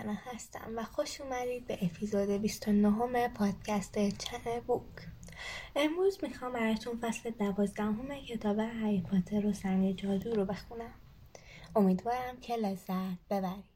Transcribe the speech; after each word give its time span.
مکنا 0.00 0.14
هستم 0.14 0.72
و 0.76 0.84
خوش 0.84 1.20
اومدید 1.20 1.66
به 1.66 1.78
اپیزود 1.82 2.28
29 2.30 3.28
پادکست 3.28 4.08
چنه 4.08 4.60
بوک. 4.60 5.08
امروز 5.76 6.18
می‌خوام 6.22 6.52
براتون 6.52 6.98
فصل 7.00 7.30
دوازدهم 7.30 8.20
کتاب 8.28 8.58
هری 8.58 9.00
پاتر 9.00 9.46
و 9.46 9.52
سنگ 9.52 9.96
جادو 9.96 10.34
رو 10.34 10.44
بخونم. 10.44 10.94
امیدوارم 11.76 12.36
که 12.40 12.56
لذت 12.56 13.18
ببرید. 13.30 13.69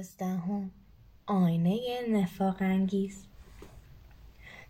دوازدهم. 0.00 0.70
آینه 1.26 1.80
نفاق 2.08 2.56
انگیز. 2.60 3.24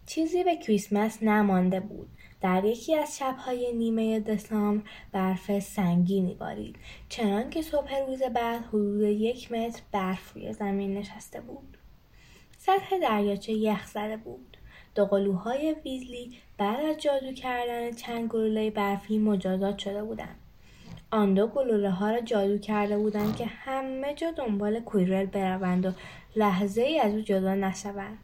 چیزی 0.07 0.45
به 0.45 0.57
کریسمس 0.57 1.23
نمانده 1.23 1.81
بود. 1.81 2.09
در 2.41 2.65
یکی 2.65 2.97
از 2.97 3.19
شبهای 3.19 3.73
نیمه 3.73 4.21
دسامبر 4.21 4.85
برف 5.13 5.59
سنگینی 5.59 6.35
بارید. 6.35 6.77
چنان 7.09 7.51
که 7.51 7.63
صبح 7.63 7.99
روز 8.07 8.23
بعد 8.23 8.65
حدود 8.65 9.03
یک 9.03 9.53
متر 9.53 9.83
برف 9.93 10.33
روی 10.33 10.53
زمین 10.53 10.95
نشسته 10.95 11.41
بود. 11.41 11.77
سطح 12.59 12.99
دریاچه 12.99 13.53
یخ 13.53 13.87
زده 13.87 14.17
بود. 14.17 14.57
دوقلوهای 14.95 15.77
ویزلی 15.85 16.39
بعد 16.59 16.85
از 16.85 16.97
جادو 16.97 17.33
کردن 17.33 17.93
چند 17.93 18.29
گلوله 18.29 18.71
برفی 18.71 19.19
مجازات 19.19 19.79
شده 19.79 20.05
بودند. 20.05 20.40
آن 21.11 21.35
دو 21.35 21.47
گلوله 21.47 21.91
ها 21.91 22.11
را 22.11 22.21
جادو 22.21 22.59
کرده 22.59 22.99
بودند 22.99 23.37
که 23.37 23.47
همه 23.47 24.15
جا 24.15 24.31
دنبال 24.31 24.81
کویرل 24.81 25.27
بروند 25.27 25.87
و 25.87 25.93
لحظه 26.37 26.83
ای 26.83 27.01
از 27.01 27.15
او 27.15 27.21
جدا 27.21 27.55
نشوند. 27.55 28.19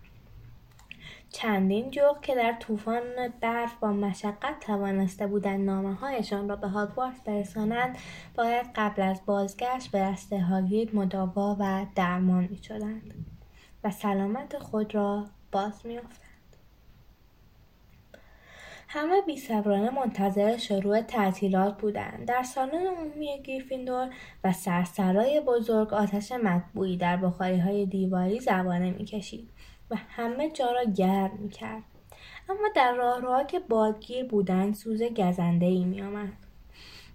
چندین 1.31 1.91
جغ 1.91 2.21
که 2.21 2.35
در 2.35 2.53
طوفان 2.61 3.03
برف 3.41 3.75
با 3.75 3.93
مشقت 3.93 4.61
توانسته 4.61 5.27
بودند 5.27 5.67
نامه 5.67 5.95
هایشان 5.95 6.49
را 6.49 6.57
به 6.57 6.69
هاگوارتس 6.69 7.21
برسانند 7.21 7.97
باید 8.35 8.67
قبل 8.75 9.03
از 9.03 9.21
بازگشت 9.27 9.91
به 9.91 9.99
دست 9.99 10.33
هاگرید 10.33 10.97
مداوا 10.97 11.57
و 11.61 11.87
درمان 11.95 12.49
می 12.51 12.59
شدند 12.63 13.15
و 13.85 13.91
سلامت 13.91 14.59
خود 14.59 14.95
را 14.95 15.25
باز 15.53 15.87
می 15.87 15.99
همه 18.89 19.23
بیصبرانه 19.27 19.91
منتظر 19.91 20.57
شروع 20.57 21.01
تعطیلات 21.01 21.81
بودند 21.81 22.29
در 22.29 22.43
سالن 22.43 22.87
عمومی 22.87 23.43
گریفیندور 23.43 24.11
و 24.45 24.53
سرسرای 24.53 25.41
بزرگ 25.41 25.95
آتش 25.95 26.33
مطبوعی 26.33 26.97
در 26.97 27.17
های 27.17 27.87
دیواری 27.87 28.41
زبانه 28.41 28.91
می‌کشید 28.91 29.49
و 29.91 29.97
همه 30.09 30.51
جا 30.51 30.73
را 30.73 30.85
گرم 30.85 31.39
می‌کرد. 31.39 31.83
اما 32.49 32.69
در 32.75 32.95
راهروها 32.95 33.45
که 33.45 33.59
بادگیر 33.59 34.25
بودند 34.25 34.75
سوز 34.75 35.03
گزنده 35.03 35.67
ای 35.67 35.85
میآمد. 35.85 36.33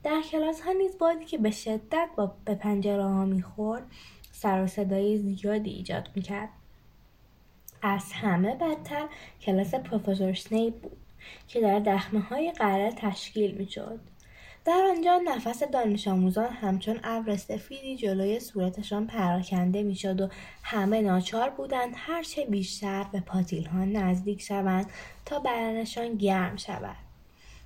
در 0.03 0.21
کلاس 0.31 0.61
ها 0.61 0.71
نیز 0.71 0.97
بادی 0.97 1.25
که 1.25 1.37
به 1.37 1.51
شدت 1.51 2.09
با 2.15 2.35
به 2.45 2.55
پنجره 2.55 3.03
ها 3.03 3.25
می‌خورد 3.25 3.83
سر 4.31 4.63
و 4.63 4.67
صدای 4.67 5.17
زیادی 5.17 5.69
ایجاد 5.69 6.09
می‌کرد. 6.15 6.49
از 7.81 8.11
همه 8.13 8.55
بدتر 8.55 9.07
کلاس 9.41 9.75
پروفسور 9.75 10.33
سنیپ 10.33 10.81
بود. 10.81 11.00
که 11.47 11.61
در 11.61 11.79
دخمه 11.79 12.19
های 12.19 12.51
قره 12.51 12.91
تشکیل 12.91 13.51
می 13.51 13.69
شد. 13.69 13.99
در 14.65 14.87
آنجا 14.89 15.21
نفس 15.25 15.63
دانش 15.63 16.07
آموزان 16.07 16.49
همچون 16.49 16.99
ابر 17.03 17.35
سفیدی 17.35 17.97
جلوی 17.97 18.39
صورتشان 18.39 19.07
پراکنده 19.07 19.83
می‌شد 19.83 20.21
و 20.21 20.29
همه 20.63 21.01
ناچار 21.01 21.49
بودند 21.49 21.93
هرچه 21.97 22.45
بیشتر 22.45 23.05
به 23.11 23.19
پاتیل 23.19 23.65
ها 23.65 23.85
نزدیک 23.85 24.41
شوند 24.41 24.89
تا 25.25 25.39
بدنشان 25.39 26.15
گرم 26.15 26.57
شود. 26.57 26.95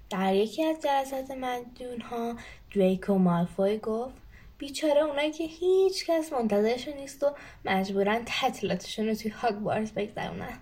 در 0.10 0.36
یکی 0.36 0.64
از 0.64 0.76
جلسات 0.84 1.32
مدیون 1.32 2.02
ها 2.02 2.36
دریکو 2.76 3.18
مالفوی 3.18 3.78
گفت 3.78 4.16
بیچاره 4.58 5.02
اونایی 5.02 5.32
که 5.32 5.44
هیچ 5.44 6.06
کس 6.06 6.34
منتظرشون 6.34 6.94
نیست 6.94 7.24
و 7.24 7.32
مجبورن 7.66 8.22
تعطیلاتشون 8.26 9.08
رو 9.08 9.16
توی 9.16 9.32
هاگوارتس 9.32 9.92
بگذرونن. 9.92 10.60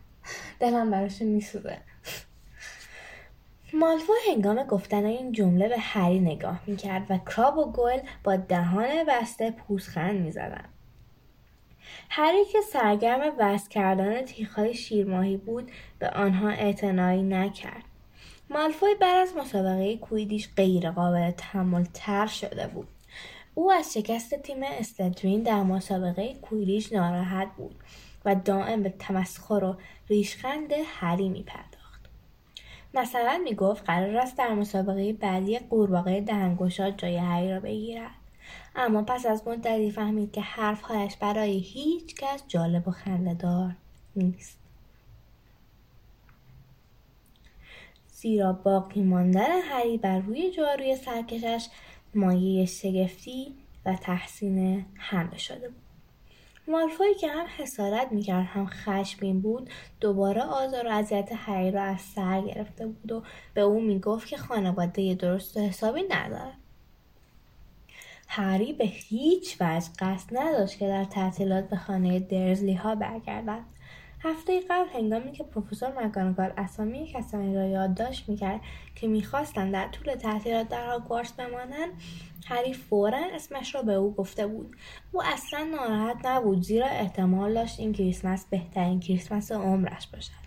دلم 0.60 0.92
براشون 0.92 1.28
میسوزه. 1.28 1.78
مالفو 3.74 4.14
هنگام 4.28 4.64
گفتن 4.64 5.06
این 5.06 5.32
جمله 5.32 5.70
به 5.70 5.78
هری 5.80 6.20
نگاه 6.20 6.60
می‌کرد 6.68 7.06
و 7.10 7.18
کراب 7.18 7.58
و 7.58 7.72
گل 7.72 8.00
با 8.24 8.36
دهان 8.36 8.88
بسته 9.08 9.52
پوزخند 9.52 10.22
می‌زدند. 10.22 10.70
هری 12.10 12.46
که 12.46 12.62
سرگرم 12.62 13.34
وست 13.40 13.70
کردن 13.70 14.22
تیخهای 14.22 14.74
شیرماهی 14.74 15.38
بود 15.38 15.72
به 16.00 16.10
آنها 16.10 16.50
اعتنایی 16.50 17.24
نکرد. 17.24 17.84
مالفوی 18.50 18.96
بعد 19.02 19.28
از 19.28 19.36
مسابقه 19.38 19.98
کویدیش 19.98 20.50
غیر 20.56 20.92
قابل 20.92 21.32
تحمل 21.32 21.84
تر 21.94 22.28
شده 22.28 22.68
بود. 22.68 22.88
او 23.56 23.72
از 23.72 23.94
شکست 23.94 24.36
تیم 24.36 24.64
استدرین 24.64 25.44
در 25.44 25.64
مسابقه 25.64 26.34
کویدیش 26.34 26.94
ناراحت 26.94 27.48
بود 27.58 27.76
و 28.26 28.36
دائم 28.36 28.84
به 28.84 28.90
تمسخر 28.90 29.64
و 29.64 29.76
ریشخند 30.10 30.74
هری 30.86 31.30
میپرد 31.30 31.73
مثلا 32.94 33.42
می‌گفت 33.44 33.86
قرار 33.86 34.18
است 34.18 34.38
در 34.38 34.54
مسابقه 34.54 35.14
بعدی 35.14 35.60
قورباغه 35.60 36.22
دهنگشاد 36.22 36.98
جای 36.98 37.18
هری 37.18 37.52
را 37.52 37.60
بگیرد. 37.60 38.12
اما 38.76 39.04
پس 39.04 39.26
از 39.26 39.48
مدتی 39.48 39.92
فهمید 39.92 40.32
که 40.32 40.42
حرفهایش 40.42 41.16
برای 41.16 41.58
هیچ 41.58 42.16
کس 42.16 42.44
جالب 42.48 42.88
و 42.88 42.92
خندهدار 42.92 43.76
نیست. 44.16 44.60
زیرا 48.08 48.54
باقی 48.54 49.02
ماندن 49.04 49.62
هری 49.62 49.98
بر 49.98 50.20
روی 50.20 50.52
جاروی 50.52 50.96
سرکشش 50.96 51.68
مایه 52.16 52.66
شگفتی 52.66 53.56
و 53.86 53.96
تحسین 53.96 54.86
همه 54.96 55.38
شده 55.38 55.70
بود. 55.70 55.83
مالفوی 56.68 57.14
که 57.14 57.28
هم 57.28 57.46
حسارت 57.58 58.12
می‌کرد 58.12 58.46
هم 58.46 58.66
خشمین 58.66 59.42
بود 59.42 59.70
دوباره 60.00 60.42
آزار 60.42 60.88
و 60.88 60.92
اذیت 60.92 61.30
هری 61.36 61.72
را 61.72 61.84
از 61.84 62.02
سر 62.02 62.42
گرفته 62.42 62.88
بود 62.88 63.12
و 63.12 63.24
به 63.54 63.62
او 63.62 63.82
می‌گفت 63.82 64.28
که 64.28 64.38
خانواده 64.38 65.16
درست 65.16 65.58
و 65.58 65.60
حسابی 65.60 66.04
ندارد. 66.10 66.58
هری 68.28 68.74
به 68.74 68.86
هیچ 68.86 69.58
وجه 69.62 69.88
قصد 70.00 70.38
نداشت 70.38 70.80
که 70.80 70.88
در 70.88 71.04
تعطیلات 71.04 71.70
به 71.70 71.76
خانه 71.76 72.20
درزلی 72.20 72.74
ها 72.74 72.96
برگردد. 72.96 73.73
هفته 74.24 74.62
قبل 74.70 74.90
هنگامی 74.94 75.32
که 75.32 75.44
پروفسور 75.44 76.06
مکانگال 76.06 76.54
اسامی 76.58 77.08
کسانی 77.14 77.56
را 77.56 77.66
یادداشت 77.66 78.30
می‌کرد 78.30 78.62
که 78.96 79.08
می‌خواستند 79.08 79.74
در 79.74 79.88
طول 79.88 80.16
تعطیلات 80.16 80.70
در 80.70 80.88
هاگوارتس 80.88 81.32
بمانند 81.32 81.90
هری 82.48 82.74
فورا 82.74 83.20
اسمش 83.34 83.76
را 83.76 83.82
به 83.82 83.94
او 83.94 84.14
گفته 84.14 84.48
بود. 84.48 84.76
او 85.12 85.24
اصلا 85.24 85.64
ناراحت 85.64 86.26
نبود 86.26 86.62
زیرا 86.62 86.88
احتمال 86.88 87.54
داشت 87.54 87.80
این 87.80 87.94
کریسمس 87.94 88.46
بهترین 88.50 89.00
کریسمس 89.00 89.52
عمرش 89.52 90.08
باشد. 90.08 90.44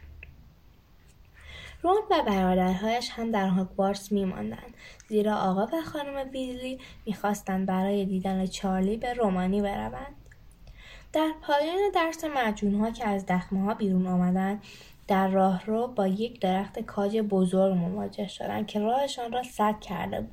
رون 1.83 1.97
و 2.11 2.23
برادرهایش 2.27 3.11
هم 3.11 3.31
در 3.31 3.49
هاگوارتس 3.49 4.13
میماندند 4.13 4.75
زیرا 5.09 5.37
آقا 5.37 5.67
و 5.67 5.83
خانم 5.83 6.31
ویزلی 6.31 6.79
می‌خواستند 7.07 7.67
برای 7.67 8.05
دیدن 8.05 8.47
چارلی 8.47 8.97
به 8.97 9.13
رومانی 9.13 9.63
بروند. 9.63 10.16
در 11.13 11.33
پایان 11.43 11.91
درس 11.95 12.25
ها 12.65 12.91
که 12.91 13.09
از 13.09 13.27
دخمه 13.27 13.61
ها 13.65 13.75
بیرون 13.75 14.07
آمدند 14.07 14.63
در 15.09 15.29
راهرو 15.29 15.87
با 15.87 16.07
یک 16.07 16.41
درخت 16.41 16.79
کاج 16.79 17.19
بزرگ 17.19 17.75
مواجه 17.75 18.29
شدند 18.29 18.67
که 18.67 18.81
راهشان 18.81 19.33
را 19.33 19.43
سد 19.43 19.81
کرده 19.81 20.21
بود. 20.21 20.31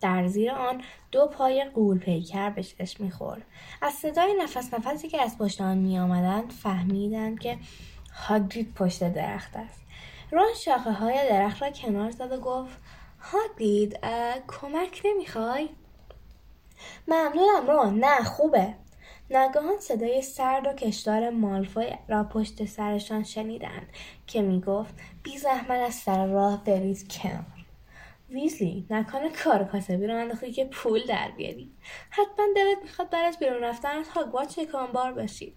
در 0.00 0.26
زیر 0.26 0.50
آن 0.50 0.82
دو 1.10 1.26
پای 1.26 1.64
قول 1.74 1.98
پیکر 1.98 2.50
به 2.50 2.62
چشم 2.62 3.04
می‌خورد. 3.04 3.42
از 3.82 3.92
صدای 3.92 4.34
نفس 4.42 4.74
نفسی 4.74 5.08
که 5.08 5.22
از 5.22 5.38
پشت 5.38 5.60
آن 5.60 5.78
میآمدند 5.78 6.52
فهمیدند 6.52 7.38
که 7.38 7.58
هاگرید 8.12 8.74
پشت 8.74 9.12
درخت 9.12 9.56
است. 9.56 9.80
ران 10.30 10.54
شاخه 10.64 10.92
های 10.92 11.28
درخت 11.28 11.62
را 11.62 11.70
کنار 11.70 12.10
زد 12.10 12.32
و 12.32 12.40
گفت 12.40 12.78
هاگرید 13.20 13.98
کمک 14.48 15.02
نمی‌خوای؟ 15.04 15.68
ممنونم 17.08 17.66
ران 17.66 17.98
نه 17.98 18.24
خوبه. 18.24 18.74
ناگهان 19.30 19.78
صدای 19.80 20.22
سرد 20.22 20.66
و 20.66 20.72
کشدار 20.72 21.30
مالفوی 21.30 21.92
را 22.08 22.24
پشت 22.24 22.64
سرشان 22.64 23.24
شنیدند 23.24 23.88
که 24.26 24.42
می‌گفت 24.42 24.94
بی 25.22 25.38
زحمت 25.38 25.70
از 25.86 25.94
سر 25.94 26.26
راه 26.26 26.64
بریز 26.64 27.08
کنار. 27.08 27.44
ویزلی 28.30 28.86
نکنه 28.90 29.30
کار 29.30 29.64
کاسبی 29.64 30.06
رو 30.06 30.16
انداختی 30.16 30.52
که 30.52 30.64
پول 30.64 31.06
در 31.06 31.30
بیاری. 31.36 31.72
حتما 32.10 32.46
دلت 32.56 32.78
می‌خواد 32.82 33.10
برای 33.10 33.32
بیرون 33.40 33.64
رفتن 33.64 33.88
از 33.88 34.08
هاگوارتس 34.08 34.58
بار 34.92 35.12
باشی. 35.12 35.54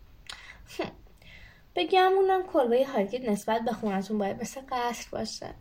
به 1.74 1.88
گمونم 1.88 2.44
کلبه 2.44 2.86
هاگرید 2.86 3.30
نسبت 3.30 3.62
به 3.62 3.72
خونتون 3.72 4.18
باید 4.18 4.42
مثل 4.42 4.62
قصر 4.70 5.08
باشه. 5.12 5.54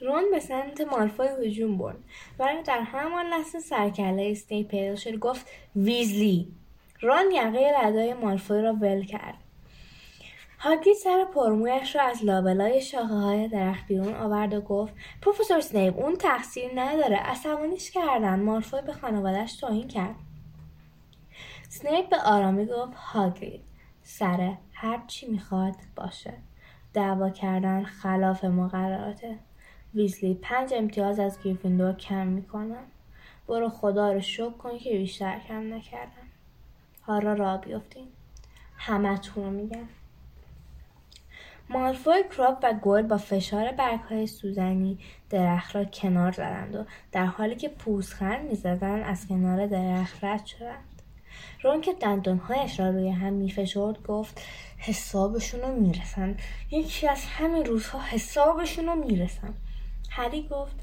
رون 0.00 0.30
به 0.30 0.40
سمت 0.40 0.80
مالفوی 0.80 1.46
هجوم 1.46 1.78
برد. 1.78 1.98
ولی 2.38 2.62
در 2.62 2.80
همان 2.80 3.26
لحظه 3.26 3.60
سر 3.60 3.80
و 3.80 3.90
کله 3.90 4.30
اسنیپ 4.30 4.68
پیدا 4.68 4.96
شد 4.96 5.18
گفت 5.18 5.46
ویزلی. 5.76 6.48
رون 7.00 7.30
یقه 7.32 7.72
ردای 7.82 8.14
مالفوی 8.14 8.62
را 8.62 8.72
ول 8.72 9.04
کرد. 9.04 9.34
هاگرید 10.58 10.96
سر 10.96 11.24
پرمویش 11.34 11.96
را 11.96 12.02
از 12.02 12.24
لابلای 12.24 12.82
شاخه 12.82 13.14
های 13.14 13.48
درخت 13.48 13.86
بیرون 13.86 14.14
آورد 14.14 14.54
و 14.54 14.60
گفت 14.60 14.94
پروفسور 15.22 15.60
اسنیپ 15.60 15.98
اون 15.98 16.16
تقصیر 16.16 16.70
نداره. 16.74 17.16
عصبانیش 17.16 17.90
کردن. 17.90 18.40
مالفوی 18.40 18.82
به 18.82 18.92
خانوادهش 18.92 19.56
توهین 19.56 19.88
کرد. 19.88 20.14
اسنیپ 21.68 22.08
به 22.08 22.16
آرامی 22.16 22.66
گفت 22.66 22.94
هاگرید 22.94 23.60
سر 24.02 24.52
هر 24.72 25.02
چی 25.06 25.26
می‌خواد 25.26 25.74
باشه. 25.96 26.32
دعوا 26.94 27.30
کردن 27.30 27.84
خلاف 27.84 28.44
مقرراته. 28.44 29.38
ویزلی 29.96 30.34
پنج 30.34 30.74
امتیاز 30.74 31.20
از 31.20 31.42
گریفیندور 31.42 31.92
کم 31.92 32.26
می‌کنم 32.26 32.84
برو 33.48 33.68
خدا 33.68 34.12
رو 34.12 34.20
شکر 34.20 34.50
کن 34.50 34.78
که 34.78 34.90
بیشتر 34.90 35.38
کم 35.48 35.74
نکردم 35.74 36.28
حالا 37.00 37.32
را 37.32 37.56
بیفتین 37.56 38.08
همه 38.76 39.20
رو 39.34 39.50
میگن 39.50 39.88
مالفوی 41.70 42.24
کراپ 42.36 42.58
و 42.62 42.72
گل 42.72 43.02
با 43.02 43.16
فشار 43.16 43.74
های 44.10 44.26
سوزنی 44.26 44.98
درخت 45.30 45.76
را 45.76 45.84
کنار 45.84 46.32
زدند 46.32 46.74
و 46.74 46.84
در 47.12 47.26
حالی 47.26 47.56
که 47.56 47.68
پوزخند 47.68 48.48
می‌زدند 48.48 49.02
از 49.06 49.28
کنار 49.28 49.66
درخت 49.66 50.24
رد 50.24 50.46
شدند. 50.46 51.02
رون 51.62 51.80
که 51.80 51.92
دندانهایش 51.92 52.80
را 52.80 52.90
روی 52.90 53.08
هم 53.08 53.32
میفشرد 53.32 54.02
گفت 54.02 54.40
حسابشون 54.78 55.60
رو 55.60 55.80
می‌رسن. 55.80 56.36
یکی 56.70 57.08
از 57.08 57.24
همین 57.24 57.64
روزها 57.64 58.00
حسابشون 58.00 58.86
رو 58.86 58.94
می‌رسن. 58.94 59.54
هری 60.16 60.48
گفت 60.50 60.76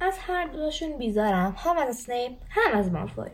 از 0.00 0.14
هر 0.18 0.46
دوشون 0.46 0.98
بیزارم 0.98 1.54
هم 1.58 1.78
از 1.78 1.96
سنیپ 1.96 2.32
هم 2.48 2.78
از 2.78 2.92
مالفوی 2.92 3.30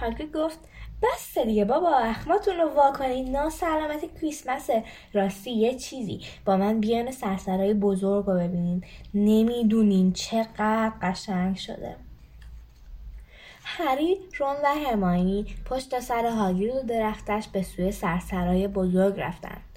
هاگرید 0.00 0.36
گفت 0.36 0.58
بس 1.02 1.38
دیگه 1.38 1.64
بابا 1.64 1.96
اخماتون 1.98 2.56
رو 2.56 2.68
وا 2.68 2.92
کنید 2.92 3.28
ناسلامت 3.28 4.20
کریسمس 4.20 4.70
راستی 5.12 5.50
یه 5.50 5.74
چیزی. 5.74 6.20
با 6.44 6.56
من 6.56 6.80
بیان 6.80 7.10
سرسرای 7.10 7.74
بزرگ 7.74 8.26
رو 8.26 8.34
ببینید 8.34 8.84
نمی‌دونین 9.14 10.12
چقدر 10.12 10.92
قشنگ 11.02 11.56
شده. 11.56 11.96
هری 13.64 14.16
رون 14.38 14.56
و 14.64 14.66
هرماینی 14.66 15.46
پشت 15.64 16.00
سر 16.00 16.26
هاگرید 16.26 16.74
و 16.74 16.82
درختش 16.82 17.48
به 17.48 17.62
سوی 17.62 17.92
سرسرای 17.92 18.68
بزرگ 18.68 19.20
رفتند 19.20 19.73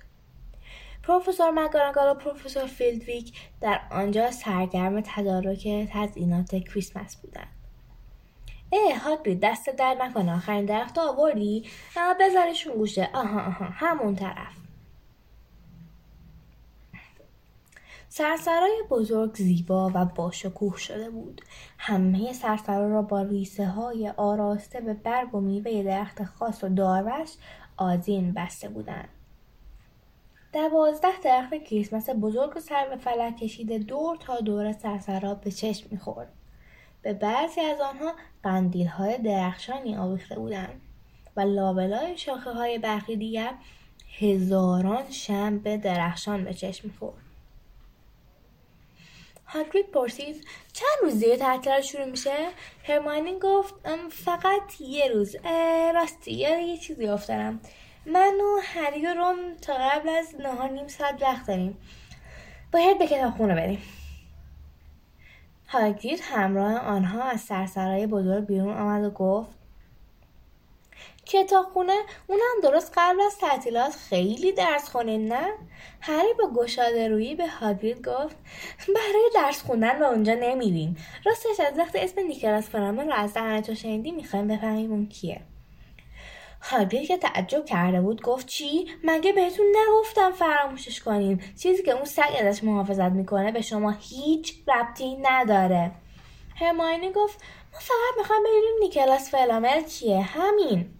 پروفسور 1.07 1.51
مگانگال 1.51 2.11
و 2.11 2.13
پروفسور 2.13 2.65
فیلدویک 2.65 3.49
در 3.61 3.81
آنجا 3.91 4.31
سرگرم 4.31 5.01
تدارک 5.01 5.67
تزئینات 5.93 6.55
کریسمس 6.55 7.15
بودند. 7.15 7.47
اه 8.71 8.97
هاگرید 8.97 9.39
دست 9.39 9.69
در 9.69 9.93
نکنه. 9.99 10.35
آخرین 10.35 10.65
درخت 10.65 10.97
آوردی؟ 10.97 11.65
بذارشون 12.19 12.73
گوشه. 12.73 13.09
آها 13.13 13.39
آها. 13.39 13.65
همون 13.65 14.15
طرف. 14.15 14.53
سرسرای 18.09 18.83
بزرگ 18.89 19.35
زیبا 19.35 19.91
و 19.93 20.05
باشکوه 20.05 20.77
شده 20.77 21.09
بود. 21.09 21.41
همه 21.77 22.33
سرسرا 22.33 22.87
را 22.87 23.01
با 23.01 23.21
ریسه 23.21 23.65
های 23.65 24.09
آراسته 24.09 24.81
به 24.81 24.93
برگ 24.93 25.35
و 25.35 25.39
میوه 25.39 25.83
درخت 25.83 26.23
خاص 26.23 26.63
و 26.63 26.69
داروش 26.69 27.29
آزین 27.77 28.33
بسته 28.33 28.69
بودند. 28.69 29.09
دوازده 30.57 31.19
درخت 31.23 31.53
کریسمس 31.53 32.09
بزرگ 32.09 32.57
و 32.57 32.59
سر 32.59 32.89
به 32.89 32.95
فلک 32.95 33.37
کشیده 33.37 33.77
دور 33.77 34.17
تا 34.17 34.39
دور 34.39 34.71
سرسرا 34.71 35.33
به 35.35 35.51
چشم 35.51 35.87
می‌خورد. 35.91 36.27
به 37.01 37.13
بعضی 37.13 37.61
از 37.61 37.81
آنها 37.81 38.13
قندیل 38.43 38.87
های 38.87 39.17
درخشانی 39.17 39.95
آویخته 39.95 40.35
بودند 40.35 40.81
و 41.35 41.41
لابلای 41.41 42.17
شاخه 42.17 42.51
های 42.51 42.77
برخی 42.77 43.15
دیگر 43.15 43.53
هزاران 44.19 45.11
شم 45.11 45.57
درخشان 45.57 46.43
به 46.43 46.53
چشم 46.53 46.87
می‌خورد. 46.87 47.23
هاگرید 49.45 49.91
پرسید 49.91 50.45
چند 50.73 50.97
روز 51.01 51.19
دیگه 51.19 51.37
تعطیلات 51.37 51.81
شروع 51.81 52.05
میشه؟ 52.05 52.35
هرماینی 52.83 53.39
گفت 53.39 53.75
فقط 54.09 54.81
یه 54.81 55.07
روز. 55.07 55.35
راستی 55.95 56.31
یه 56.31 56.77
چیزی 56.77 57.07
افتادم 57.07 57.59
من 58.07 58.33
و 58.41 58.59
هری 58.63 59.05
و 59.05 59.13
روم 59.13 59.35
تا 59.61 59.73
قبل 59.73 60.09
از 60.09 60.35
نهار 60.39 60.69
نیم 60.69 60.87
ساعت 60.87 61.21
وقت 61.21 61.47
داریم. 61.47 61.77
باید 62.73 62.99
به 62.99 63.07
کتابخونه 63.07 63.55
بریم. 63.55 63.81
هاگرید 65.67 66.19
همراه 66.23 66.77
آنها 66.77 67.23
از 67.23 67.41
سرسرای 67.41 68.07
بزرگ 68.07 68.45
بیرون 68.45 68.77
آمد 68.77 69.03
و 69.03 69.09
گفت 69.09 69.49
کتابخونه 71.25 71.93
اونم 72.27 72.61
درست 72.63 72.93
قبل 72.97 73.21
از 73.21 73.37
تعطیلات 73.37 73.91
خیلی 73.91 74.51
درس 74.51 74.89
خونین 74.89 75.33
نه؟ 75.33 75.47
هری 76.01 76.33
با 76.39 76.63
گشاده 76.63 77.07
رویی 77.07 77.35
به 77.35 77.47
هاگرید 77.47 78.07
گفت 78.07 78.35
برای 78.87 79.31
درس 79.35 79.63
خوندن 79.63 79.99
به 79.99 80.05
اونجا 80.05 80.33
نمیریم. 80.33 80.97
راستش 81.25 81.59
از 81.59 81.77
وقت 81.77 81.95
اسم 81.95 82.21
نیکلاس 82.21 82.69
فرامن 82.69 83.07
رو 83.07 83.13
از 83.13 83.33
دهن 83.33 83.61
تو 83.61 83.75
شنیدی 83.75 84.11
می‌خوایم 84.11 84.47
بفهمیم 84.47 84.91
اون 84.91 85.05
کیه. 85.05 85.41
هاگرید 86.61 87.07
که 87.07 87.17
تعجب 87.17 87.65
کرده 87.65 88.01
بود 88.01 88.21
گفت 88.21 88.47
چی؟ 88.47 88.87
مگه 89.03 89.33
بهتون 89.33 89.65
نگفتم 89.75 90.31
فراموشش 90.31 90.99
کنین. 90.99 91.41
چیزی 91.61 91.83
که 91.83 91.91
اون 91.91 92.05
سگ 92.05 92.35
ازش 92.43 92.63
محافظت 92.63 93.11
می‌کنه 93.11 93.51
به 93.51 93.61
شما 93.61 93.91
هیچ 93.91 94.53
ربطی 94.67 95.17
نداره. 95.21 95.91
هرماینی 96.55 97.11
گفت 97.11 97.41
ما 97.73 97.79
فقط 97.79 98.17
می‌خوام 98.17 98.39
ببینیم 98.39 98.79
نیکلاس 98.79 99.31
فلامر 99.31 99.81
کیه 99.81 100.21
همین. 100.21 100.93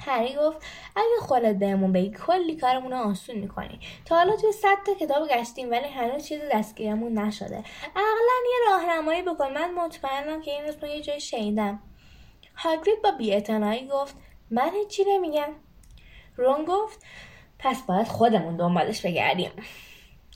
هری 0.00 0.36
گفت 0.36 0.62
اگه 0.96 1.20
خودت 1.20 1.54
بهمون 1.56 1.92
بگی 1.92 2.10
کلی 2.26 2.56
کارمون 2.56 2.92
رو 2.92 2.98
آسون 2.98 3.36
می‌کنی. 3.36 3.80
تا 4.04 4.16
حالا 4.16 4.36
توی 4.36 4.52
صد 4.52 4.76
تا 4.86 4.94
کتاب 4.94 5.28
گشتیم 5.28 5.70
ولی 5.70 5.88
هنوز 5.88 6.24
چیزی 6.26 6.42
دستگیرمون 6.52 7.18
نشده. 7.18 7.64
اقلا 7.96 8.38
یه 8.50 8.70
راهنمایی 8.70 9.22
بکن. 9.22 9.52
من 9.52 9.74
مطمئنم 9.74 10.42
که 10.42 10.50
این 10.50 10.64
اسم 10.64 10.86
یه 10.86 11.00
جای 11.00 11.20
شنیدم. 11.20 11.82
هاگرید 12.56 13.02
با 13.02 13.10
بیاعتنایی 13.10 13.88
گفت 13.88 14.16
من 14.50 14.70
هیچی 14.74 15.04
نمیگم. 15.08 15.48
رون 16.36 16.64
گفت 16.64 17.04
پس 17.58 17.82
باید 17.82 18.06
خودمون 18.06 18.56
دنبالش 18.56 19.06
بگردیم. 19.06 19.50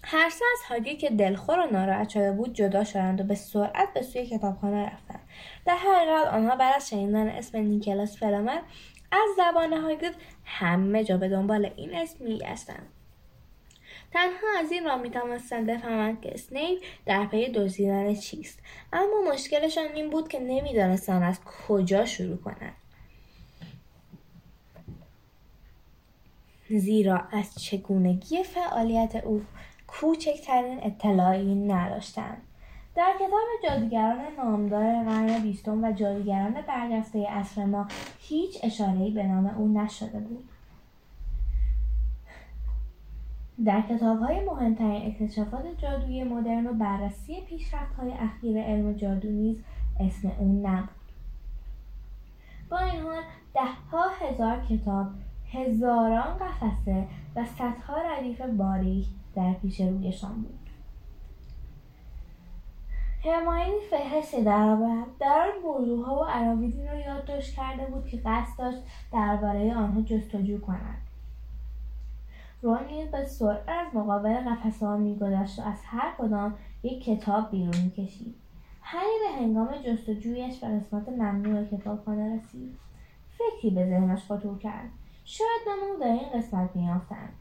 هر 0.04 0.31
سه 0.31 0.45
از 0.52 0.64
هاگی 0.69 0.97
که 0.97 1.11
دلخور 1.11 1.59
و 1.59 1.71
ناراحت 1.71 2.09
شده 2.09 2.33
بود 2.33 2.52
جدا 2.52 2.85
شدند 2.85 3.21
و 3.21 3.25
به 3.25 3.35
سرعت 3.35 3.95
به 3.95 4.02
سوی 4.02 4.26
کتابخانه 4.26 4.87
رفتند. 4.87 5.21
در 5.66 5.76
حقیقت 5.76 6.26
آنها 6.26 6.57
بعد 6.57 6.76
از 6.76 6.88
شنیدن 6.88 7.28
اسم 7.28 7.59
نیکلاس 7.59 8.19
فلامر 8.19 8.59
از 9.12 9.28
زبان 9.37 9.73
هاگرید 9.73 10.14
همه 10.45 11.04
جا 11.04 11.16
به 11.16 11.28
دنبال 11.28 11.71
این 11.76 11.95
اسم 11.95 12.25
میگشتند. 12.25 12.88
تنها 14.12 14.59
از 14.61 14.73
این 14.73 14.85
را 14.85 14.97
می‌توانستند 14.97 15.66
بفهمند 15.66 16.21
که 16.21 16.35
اسنیپ 16.35 16.83
در 17.07 17.26
پی 17.26 17.49
دزدیدن 17.49 18.14
چیست. 18.14 18.59
اما 18.92 19.33
مشکلشان 19.33 19.87
این 19.95 20.11
بود 20.11 20.28
که 20.28 20.40
نمی‌دانستند 20.40 21.23
از 21.23 21.40
کجا 21.69 22.07
شروع 22.07 22.37
کنند. 22.37 22.76
زیرا 26.79 27.21
از 27.33 27.55
چگونگی 27.55 28.43
فعالیت 28.43 29.17
او 29.17 29.43
کوچکترین 29.87 30.79
اطلاعی 30.83 31.55
نداشتند. 31.55 32.43
در 32.95 33.12
کتاب 33.17 33.41
جادوگران 33.64 34.21
نامدار 34.38 35.05
قرن 35.05 35.43
بیستم 35.43 35.85
و 35.85 35.93
جادوگران 35.93 36.61
برجسته 36.69 37.26
اصر 37.29 37.64
ما 37.64 37.88
هیچ 38.19 38.59
اشارهای 38.62 39.11
به 39.11 39.23
نام 39.23 39.47
او 39.47 39.69
نشده 39.69 40.19
بود. 40.19 40.49
در 43.64 43.83
کتاب 43.83 44.19
های 44.19 44.45
مهمترین 44.45 45.07
اکتشافات 45.07 45.64
جادویی 45.79 46.25
مدرن 46.25 46.67
و 46.67 46.73
بررسی 46.73 47.41
پیشرفت 47.41 47.95
های 47.95 48.12
اخیر 48.12 48.62
علم 48.62 48.93
جادو 48.93 49.31
نیز 49.31 49.57
اسم 50.00 50.33
او 50.38 50.62
نبود. 50.62 50.88
با 52.71 52.79
این 52.79 53.02
حال 53.02 53.23
ها 53.91 54.09
هزار 54.09 54.67
کتاب 54.71 55.07
هزاران 55.52 56.38
قفسه 56.38 57.06
و 57.37 57.44
صدها 57.44 57.97
ردیف 58.02 58.40
باریک 58.40 59.06
در 59.35 59.52
پیش 59.52 59.80
رویشان 59.80 60.35
بود. 60.35 60.59
هرماینی 63.25 63.80
فهرستی 63.90 64.44
درآورد. 64.44 65.06
در 65.21 65.50
آن 65.54 65.62
موضوعها 65.73 66.21
و 66.21 66.25
عراویدی 66.25 66.87
را 66.87 66.94
یادداشت 66.94 67.56
کرده 67.56 67.87
بود 67.87 68.06
که 68.06 68.16
قصد 68.16 68.59
داشت 68.59 68.78
درباره 69.12 69.75
آنها 69.75 70.00
جستجو 70.00 70.61
کند. 70.61 70.99
رون 72.62 72.87
نیز 72.87 73.11
به 73.11 73.25
سرعت 73.25 73.68
از 73.68 73.94
مقابل 73.94 74.35
قفسهها 74.35 74.97
میگذشت 74.97 75.59
و 75.59 75.62
از 75.62 75.78
هر 75.85 76.12
کدام 76.18 76.54
یک 76.82 77.04
کتاب 77.04 77.50
بیرون 77.50 77.76
می‌کشید. 77.85 78.35
هری 78.82 79.18
به 79.26 79.42
هنگام 79.42 79.68
جستجویش 79.87 80.59
به 80.59 80.66
قسمت 80.66 81.09
ممنوع 81.09 81.64
کتابخانه 81.64 82.37
رسید. 82.37 82.76
فکری 83.38 83.71
به 83.71 83.87
ذهنش 83.87 84.25
خطور 84.25 84.59
کرد. 84.59 84.88
شاید 85.25 85.61
نام 85.67 85.91
او 85.91 86.00
در 86.00 86.07
این 86.07 86.41
قسمت 86.41 86.76
میافتند 86.76 87.33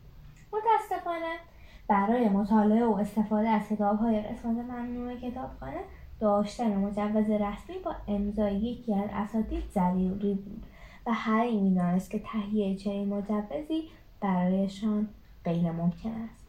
متاسفانه 0.53 1.35
برای 1.87 2.29
مطالعه 2.29 2.85
و 2.85 2.93
استفاده 2.93 3.49
از 3.49 3.61
کتاب 3.69 3.99
های 3.99 4.21
قسمت 4.21 4.57
ممنوع 4.57 5.15
کتابخانه 5.15 5.81
داشتن 6.19 6.75
مجوز 6.75 7.29
رسمی 7.29 7.77
با 7.85 7.95
امضای 8.07 8.55
یکی 8.55 8.93
از 8.93 9.09
اساتید 9.13 9.63
ضروری 9.73 10.33
بود 10.33 10.65
و 11.05 11.13
هری 11.13 11.61
می‌دانست 11.61 12.11
که 12.11 12.19
تهیه 12.19 12.75
چنین 12.75 13.09
مجوزی 13.09 13.83
برایشان 14.21 15.07
غیر 15.45 15.71
ممکن 15.71 16.11
است. 16.11 16.47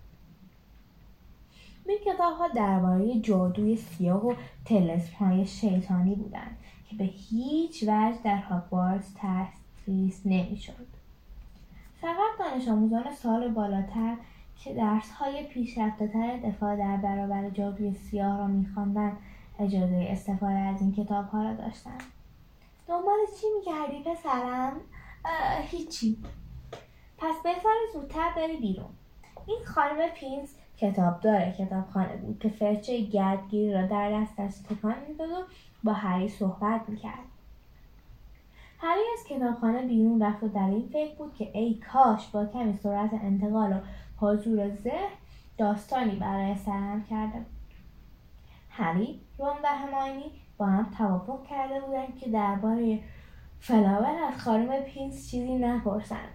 این 1.87 1.99
کتاب 2.07 2.35
ها 2.39 2.49
درباره 2.49 3.21
جادوی 3.21 3.77
سیاه 3.77 4.27
و 4.27 4.35
تلسم 4.65 5.15
های 5.17 5.47
شیطانی 5.47 6.15
بودند 6.15 6.57
که 6.91 6.97
به 6.97 7.05
هیچ 7.05 7.83
وجه 7.83 8.19
در 8.25 8.37
هاگوارتس 8.37 9.15
تدریس 9.17 10.21
نمی‌شد. 10.25 10.92
فقط 12.03 12.39
دانش 12.39 12.69
آموزان 12.69 13.15
سال 13.15 13.49
بالاتر 13.49 14.17
که 14.57 14.75
درس 14.75 15.11
های 15.11 15.43
پیشرفته 15.43 16.09
تر 16.09 16.37
دفاع 16.37 16.77
در 16.77 16.97
برابر 16.97 17.51
جادوی 17.51 17.95
سیاه 17.95 18.39
را 18.39 18.47
میخواندند 18.47 19.17
اجازه 19.59 20.07
استفاده 20.11 20.59
از 20.59 20.81
این 20.81 20.93
کتاب 20.93 21.29
ها 21.29 21.43
را 21.43 21.55
داشتند. 21.55 22.03
دنبال 22.89 23.19
چی 23.41 23.47
می‌کردی 23.59 24.11
پسرم؟ 24.11 24.81
هیچی. 25.63 26.17
پس 27.19 27.35
بهتر 27.45 27.75
زودتر 27.93 28.33
بری 28.37 28.57
بیرون. 28.57 28.91
این 29.47 29.59
خانم 29.65 30.09
پینز 30.09 30.55
کتابدار 30.77 31.51
کتابخانه 31.51 32.17
بود 32.17 32.39
که 32.39 32.49
فرچه 32.49 33.01
گردگیری 33.01 33.73
را 33.73 33.87
در 33.87 34.21
دستش 34.21 34.59
تکان 34.59 34.95
می‌داد 35.09 35.31
و 35.31 35.43
با 35.85 35.93
هری 35.93 36.29
صحبت 36.29 36.81
می‌کرد. 36.89 37.32
هری 38.85 39.01
از 39.19 39.25
کتابخانه 39.29 39.87
بیرون 39.87 40.23
رفت 40.23 40.43
و 40.43 40.49
در 40.49 40.67
این 40.67 40.89
فکر 40.93 41.15
بود 41.15 41.35
که 41.35 41.51
ای 41.59 41.75
کاش 41.75 42.29
با 42.29 42.47
کمی 42.47 42.79
سرعت 42.83 43.11
انتقال 43.13 43.73
و 43.73 43.81
حضور 44.27 44.75
ذهن 44.75 45.09
داستانی 45.59 46.17
برای 46.17 46.57
سرهم 46.57 47.05
کرده 47.05 47.39
بود. 47.39 47.47
هری 48.71 49.21
رون 49.39 49.57
و 49.65 49.67
هرماینی 49.67 50.25
با 50.59 50.67
هم 50.67 50.91
توافق 50.99 51.47
کرده 51.47 51.81
بودند 51.81 52.17
که 52.17 52.31
درباره 52.31 53.01
فلامل 53.61 54.25
از 54.29 54.41
خانم 54.41 54.81
پینس 54.81 55.31
چیزی 55.31 55.55
نپرسند. 55.55 56.33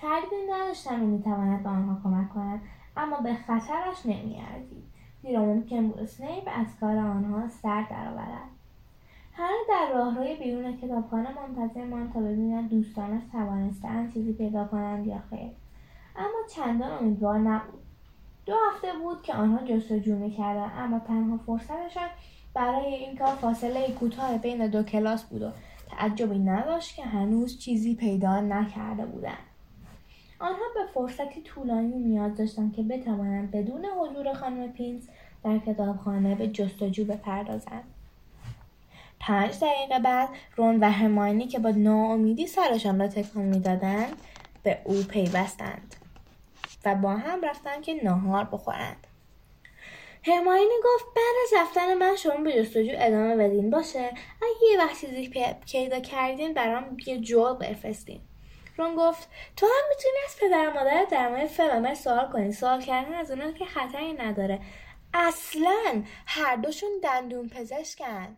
تردیدی 0.00 0.52
نداشتند 0.52 1.02
او 1.02 1.06
می‌تواند 1.06 1.62
به 1.62 1.68
آنها 1.68 2.00
کمک 2.04 2.34
کند 2.34 2.60
اما 2.96 3.20
به 3.20 3.34
خطرش 3.34 4.06
نمیارزید 4.06 4.84
زیرا 5.22 5.44
ممکن 5.44 5.88
بود 5.88 6.00
اسنیپ 6.00 6.48
از 6.56 6.66
کار 6.80 6.96
آنها 6.96 7.48
سر 7.48 7.86
درآورد. 7.90 8.51
هری 9.32 9.54
در 9.68 9.92
راهروی 9.94 10.36
بیرون 10.36 10.76
کتابخانه 10.76 11.28
منتظر 11.40 11.84
ماند 11.84 12.12
تا 12.12 12.20
ببیند 12.20 12.70
دوستانش 12.70 13.22
توانستهاند 13.32 14.14
چیزی 14.14 14.32
پیدا 14.32 14.64
کنند 14.64 15.06
یا 15.06 15.22
خیر. 15.30 15.50
اما 16.16 16.38
چندان 16.54 16.92
امیدوار 16.92 17.38
نبود. 17.38 17.80
دو 18.46 18.54
هفته 18.70 18.88
بود 19.02 19.22
که 19.22 19.34
آنها 19.34 19.66
جستجو 19.66 20.16
می‌کردند 20.16 20.72
اما 20.76 20.98
تنها 20.98 21.36
فرصتشان 21.36 22.08
برای 22.54 22.94
این 22.94 23.16
کار 23.16 23.34
فاصله 23.34 23.92
کوتاه 23.92 24.38
بین 24.38 24.66
دو 24.66 24.82
کلاس 24.82 25.24
بود 25.24 25.42
و 25.42 25.50
تعجبی 25.90 26.38
نداشت 26.38 26.96
که 26.96 27.02
هنوز 27.04 27.58
چیزی 27.58 27.94
پیدا 27.94 28.40
نکرده 28.40 29.06
بودند. 29.06 29.38
آنها 30.38 30.64
به 30.74 30.80
فرصتی 30.94 31.42
طولانی 31.42 31.98
نیاز 31.98 32.36
داشتند 32.36 32.72
که 32.74 32.82
بتوانند 32.82 33.50
بدون 33.50 33.84
حضور 33.84 34.34
خانم 34.34 34.72
پینز 34.72 35.08
در 35.44 35.58
کتابخانه 35.58 36.34
به 36.34 36.48
جستجو 36.48 37.04
بپردازند. 37.04 37.84
پنج 39.22 39.60
دقیقه 39.60 39.98
بعد 39.98 40.28
رون 40.56 40.80
و 40.80 40.90
هماینی 40.90 41.46
که 41.46 41.58
با 41.58 41.70
ناامیدی 41.70 42.46
سرشان 42.46 43.00
را 43.00 43.08
تکان 43.08 43.42
می‌دادند 43.42 44.22
به 44.62 44.78
او 44.84 45.02
پیوستند 45.02 45.94
و 46.84 46.94
با 46.94 47.10
هم 47.10 47.44
رفتن 47.44 47.80
که 47.80 48.04
ناهار 48.04 48.44
بخورند. 48.44 49.06
هماینی 50.24 50.74
گفت 50.84 51.04
بعد 51.16 51.34
از 51.44 51.60
رفتن 51.60 51.94
من 51.94 52.16
شما 52.16 52.36
به 52.36 52.52
جستجو 52.52 52.92
ادامه 52.94 53.36
بدین 53.36 53.70
باشه؟ 53.70 54.10
اگه 54.42 54.72
یه 54.72 54.78
وقت 54.78 55.00
چیزی 55.00 55.28
پیدا 55.72 56.00
کردین 56.00 56.54
برام 56.54 56.96
یه 57.06 57.18
جواب 57.18 57.64
بفرستین. 57.64 58.20
رون 58.76 58.96
گفت 58.96 59.28
تو 59.56 59.66
هم 59.66 59.88
می‌تونی 59.88 60.14
از 60.26 60.36
پدر 60.40 60.72
مادر 60.72 61.06
در 61.10 61.28
مورد 61.28 61.46
فلامر 61.46 61.94
سوال 61.94 62.32
کنی. 62.32 62.52
سوال 62.52 62.80
کردن 62.80 63.14
از 63.14 63.30
اونها 63.30 63.52
که 63.52 63.64
خطری 63.64 64.12
نداره. 64.12 64.60
اصلا 65.14 66.02
هر 66.26 66.56
دوشون 66.56 66.90
دندون 67.02 67.48
پزشکن. 67.48 68.36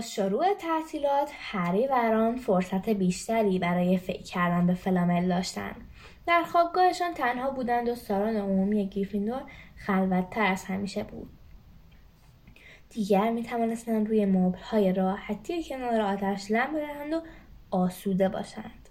شروع 0.00 0.54
تعطیلات 0.54 1.30
هری 1.32 1.86
و 1.86 1.94
ران 1.94 2.36
فرصت 2.36 2.88
بیشتری 2.88 3.58
برای 3.58 3.98
فکر 3.98 4.22
کردن 4.22 4.66
به 4.66 4.74
فلامل 4.74 5.28
داشتند 5.28 5.76
در 6.26 6.42
خوابگاهشان 6.42 7.14
تنها 7.14 7.50
بودند 7.50 7.88
و 7.88 7.94
سالن 7.94 8.36
عمومی 8.36 8.88
گریفیندور 8.88 9.42
خلوتتر 9.76 10.46
از 10.46 10.64
همیشه 10.64 11.02
بود. 11.02 11.30
دیگر 12.90 13.30
می 13.30 13.42
توانستند 13.42 14.08
روی 14.08 14.26
مبل 14.26 14.58
های 14.58 14.92
راحتی 14.92 15.64
کنار 15.64 16.00
آتش 16.00 16.50
لم 16.50 16.72
بدهند 16.74 17.12
و 17.12 17.22
آسوده 17.70 18.28
باشند. 18.28 18.88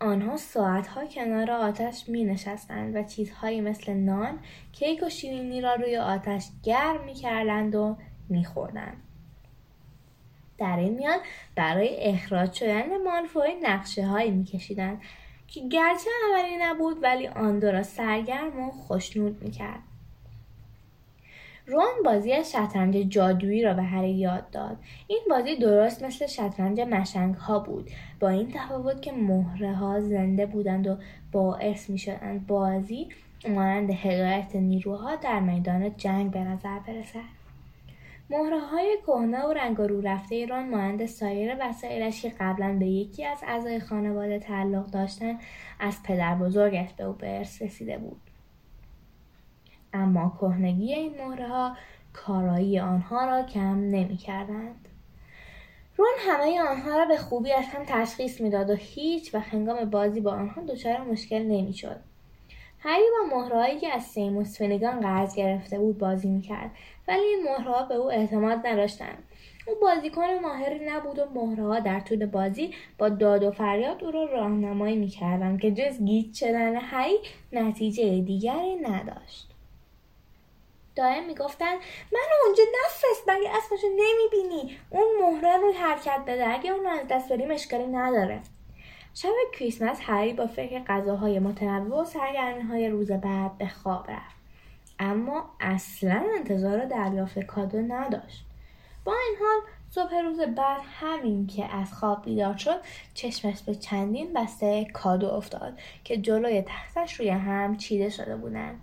آنها 0.00 0.36
ساعتها 0.36 1.06
کنار 1.06 1.50
آتش 1.50 2.08
می 2.08 2.24
نشستند 2.24 2.96
و 2.96 3.02
چیزهایی 3.02 3.60
مثل 3.60 3.92
نان، 3.92 4.38
کیک 4.72 5.02
و 5.02 5.08
شیرینی 5.08 5.60
را 5.60 5.74
روی 5.74 5.96
آتش 5.96 6.48
گرم 6.62 7.04
می 7.04 7.14
کردند 7.14 7.74
و 7.74 7.96
می 8.28 8.44
خوردند. 8.44 9.02
در 10.58 10.76
این 10.76 10.94
میان 10.94 11.18
برای 11.54 11.96
اخراج 11.96 12.52
شدن 12.52 13.02
مالفوی 13.04 13.54
نقشه 13.62 14.06
هایی 14.06 14.30
میکشیدند 14.30 15.00
که 15.46 15.60
گرچه 15.68 16.10
عملی 16.30 16.56
نبود 16.60 17.02
ولی 17.02 17.28
آن 17.28 17.58
دو 17.58 17.70
را 17.70 17.82
سرگرم 17.82 18.60
و 18.60 18.70
خوشنود 18.70 19.42
می‌کرد. 19.42 19.80
رون 21.66 22.02
بازی 22.04 22.44
شطرنج 22.44 22.96
جادویی 22.96 23.62
را 23.62 23.74
به 23.74 23.82
هری 23.82 24.10
یاد 24.10 24.50
داد. 24.50 24.76
این 25.06 25.20
بازی 25.30 25.56
درست 25.56 26.02
مثل 26.02 26.26
شطرنج 26.26 26.80
مشنگ 26.80 27.34
ها 27.34 27.58
بود. 27.58 27.90
با 28.20 28.28
این 28.28 28.52
تفاوت 28.54 29.02
که 29.02 29.12
مهره 29.12 29.74
ها 29.74 30.00
زنده 30.00 30.46
بودند 30.46 30.86
و 30.86 30.96
باعث 31.32 31.90
می 31.90 31.98
شدند 31.98 32.46
بازی 32.46 33.08
مانند 33.48 33.90
هدایت 33.90 34.56
نیروها 34.56 35.16
در 35.16 35.40
میدان 35.40 35.96
جنگ 35.96 36.30
به 36.30 36.38
نظر 36.38 36.78
برسد. 36.78 37.43
مهره 38.30 38.60
های 38.60 38.98
کهنه 39.06 39.44
و 39.44 39.52
رنگ 39.52 39.76
رو 39.76 40.00
رفته 40.00 40.34
ایران 40.34 40.70
مانند 40.70 41.06
سایر 41.06 41.56
وسایلش 41.60 42.22
که 42.22 42.32
قبلا 42.40 42.76
به 42.78 42.86
یکی 42.86 43.24
از 43.24 43.38
اعضای 43.46 43.80
خانواده 43.80 44.38
تعلق 44.38 44.86
داشتن 44.86 45.38
از 45.80 46.02
پدر 46.02 46.34
بزرگش 46.34 46.92
به 46.92 47.04
او 47.04 47.12
به 47.12 47.40
رسیده 47.40 47.98
بود 47.98 48.20
اما 49.92 50.36
کهنگی 50.40 50.94
این 50.94 51.14
مهره 51.24 51.48
ها 51.48 51.76
کارایی 52.12 52.80
آنها 52.80 53.24
را 53.24 53.42
کم 53.42 53.80
نمی 53.80 54.16
کردند. 54.16 54.88
رون 55.96 56.14
همه 56.20 56.60
آنها 56.60 56.98
را 56.98 57.04
به 57.04 57.16
خوبی 57.16 57.52
از 57.52 57.64
هم 57.64 57.82
تشخیص 57.86 58.40
می‌داد 58.40 58.70
و 58.70 58.74
هیچ 58.74 59.34
و 59.34 59.40
هنگام 59.40 59.90
بازی 59.90 60.20
با 60.20 60.32
آنها 60.32 60.62
دچار 60.62 61.00
مشکل 61.00 61.42
نمی‌شد 61.42 62.00
هری 62.86 63.04
با 63.10 63.36
مهرهایی 63.36 63.78
که 63.78 63.92
از 63.92 64.02
سیموس 64.02 64.58
فنگان 64.58 65.00
قرض 65.00 65.34
گرفته 65.34 65.78
بود 65.78 65.98
بازی 65.98 66.28
می‌کرد 66.28 66.70
ولی 67.08 67.20
این 67.20 67.42
مهرهها 67.42 67.82
به 67.82 67.94
او 67.94 68.12
اعتماد 68.12 68.66
نداشتند. 68.66 69.24
او 69.66 69.74
بازیکن 69.82 70.26
ماهری 70.42 70.86
نبود 70.86 71.18
و 71.18 71.26
مهرهها 71.34 71.80
در 71.80 72.00
طول 72.00 72.26
بازی 72.26 72.74
با 72.98 73.08
داد 73.08 73.42
و 73.42 73.50
فریاد 73.50 74.04
او 74.04 74.10
را 74.10 74.24
راهنمایی 74.24 74.96
می‌کردند 74.96 75.60
که 75.60 75.70
جز 75.70 76.04
گیت 76.04 76.34
شدن 76.34 76.76
هری 76.76 77.18
نتیجه 77.52 78.20
دیگری 78.20 78.74
نداشت. 78.74 79.50
دائم 80.96 81.26
می‌گفتند 81.26 81.78
من 82.12 82.20
اونجا 82.46 82.62
نفرست 82.84 83.28
مگه 83.28 83.50
اسمشو 83.56 83.86
نمی‌بینی؟ 83.86 84.76
اون 84.90 85.04
مهره 85.20 85.56
رو 85.56 85.72
حرکت 85.72 86.20
بده 86.26 86.48
اگه 86.48 86.70
اون 86.70 86.86
از 86.86 87.08
دست 87.10 87.28
بریم 87.28 87.50
اشکالی 87.50 87.86
نداره. 87.86 88.40
شب 89.14 89.28
کریسمس 89.52 89.98
هری 90.02 90.32
با 90.32 90.46
فکر 90.46 90.78
غذاهای 90.78 91.38
متنوع 91.38 92.02
و 92.02 92.04
سرگرمی 92.04 92.88
روز 92.88 93.10
بعد 93.10 93.58
به 93.58 93.68
خواب 93.68 94.10
رفت. 94.10 94.36
اما 94.98 95.50
اصلا 95.60 96.24
انتظار 96.38 96.84
دریافت 96.84 97.38
کادو 97.38 97.78
نداشت. 97.78 98.44
با 99.04 99.12
این 99.12 99.36
حال 99.40 99.60
صبح 99.90 100.18
روز 100.18 100.40
بعد 100.40 100.80
همین 101.00 101.46
که 101.46 101.74
از 101.74 101.92
خواب 101.92 102.24
بیدار 102.24 102.56
شد 102.56 102.80
چشمش 103.14 103.62
به 103.62 103.74
چندین 103.74 104.32
بسته 104.32 104.84
کادو 104.84 105.28
افتاد 105.28 105.78
که 106.04 106.16
جلوی 106.16 106.62
تختش 106.66 107.14
روی 107.20 107.28
هم 107.28 107.76
چیده 107.76 108.10
شده 108.10 108.36
بودند. 108.36 108.80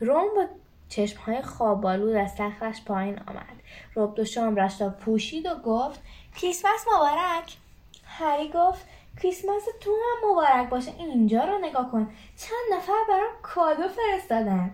روم 0.00 0.34
با 0.36 0.46
چشمهای 0.88 1.42
خوابالود 1.42 2.14
از 2.14 2.34
سخرش 2.34 2.84
پایین 2.84 3.18
آمد. 3.18 3.62
ربد 3.96 4.18
و 4.18 4.24
شامرش 4.24 4.80
را 4.80 4.90
پوشید 4.90 5.46
و 5.46 5.54
گفت 5.64 6.00
کریسمس 6.36 6.84
مبارک. 6.96 7.56
هری 8.04 8.48
گفت 8.54 8.86
کریسمس 9.22 9.62
تو 9.80 9.90
هم 9.90 10.30
مبارک 10.30 10.68
باشه. 10.68 10.92
اینجا 10.98 11.44
رو 11.44 11.58
نگاه 11.58 11.90
کن. 11.90 12.08
چند 12.36 12.78
نفر 12.78 12.92
برام 13.08 13.32
کادو 13.42 13.82
فرستادن. 13.88 14.70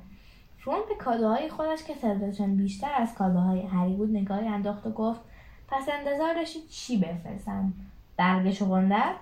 رون 0.65 0.79
به 0.88 0.95
کادوهای 0.95 1.49
خودش 1.49 1.85
که 1.85 1.95
تعدادشان 1.95 2.57
بیشتر 2.57 2.93
از 2.95 3.15
کادوهای 3.15 3.62
هری 3.62 3.93
بود 3.93 4.17
نگاهی 4.17 4.49
انداخت 4.49 4.87
و 4.87 4.91
گفت 4.91 5.21
پس 5.69 5.88
انتظار 5.88 6.35
داشتید 6.35 6.69
چی 6.69 6.97
بفرستم؟ 6.99 7.73
برگ 8.17 8.50
شغندر 8.50 9.15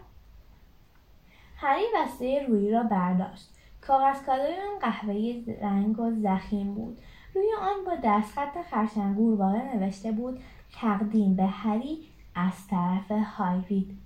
هری 1.56 1.84
بسته 1.96 2.46
روی 2.48 2.70
را 2.70 2.82
برداشت. 2.82 3.50
کاغذ 3.80 4.22
کادوی 4.26 4.54
آن 4.54 4.78
قهوه‌ای 4.80 5.56
رنگ 5.62 6.00
و 6.00 6.10
زخیم 6.10 6.74
بود. 6.74 6.98
روی 7.34 7.48
آن 7.60 7.84
با 7.86 7.92
دستخط 8.04 8.62
خرچنگور 8.70 9.34
واقع 9.34 9.74
نوشته 9.74 10.12
بود 10.12 10.40
تقدیم 10.80 11.36
به 11.36 11.46
هری 11.46 11.98
از 12.34 12.66
طرف 12.70 13.10
هایرید. 13.10 14.03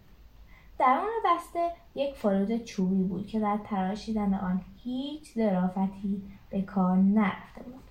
در 0.78 0.98
آن 1.00 1.36
بسته 1.36 1.70
یک 1.94 2.14
فرود 2.14 2.64
چوبی 2.64 3.02
بود 3.02 3.26
که 3.26 3.40
در 3.40 3.58
تراشیدن 3.70 4.34
آن 4.34 4.60
هیچ 4.84 5.34
ظرافتی 5.34 6.22
به 6.50 6.62
کار 6.62 6.96
نرفته 6.96 7.62
بود. 7.62 7.84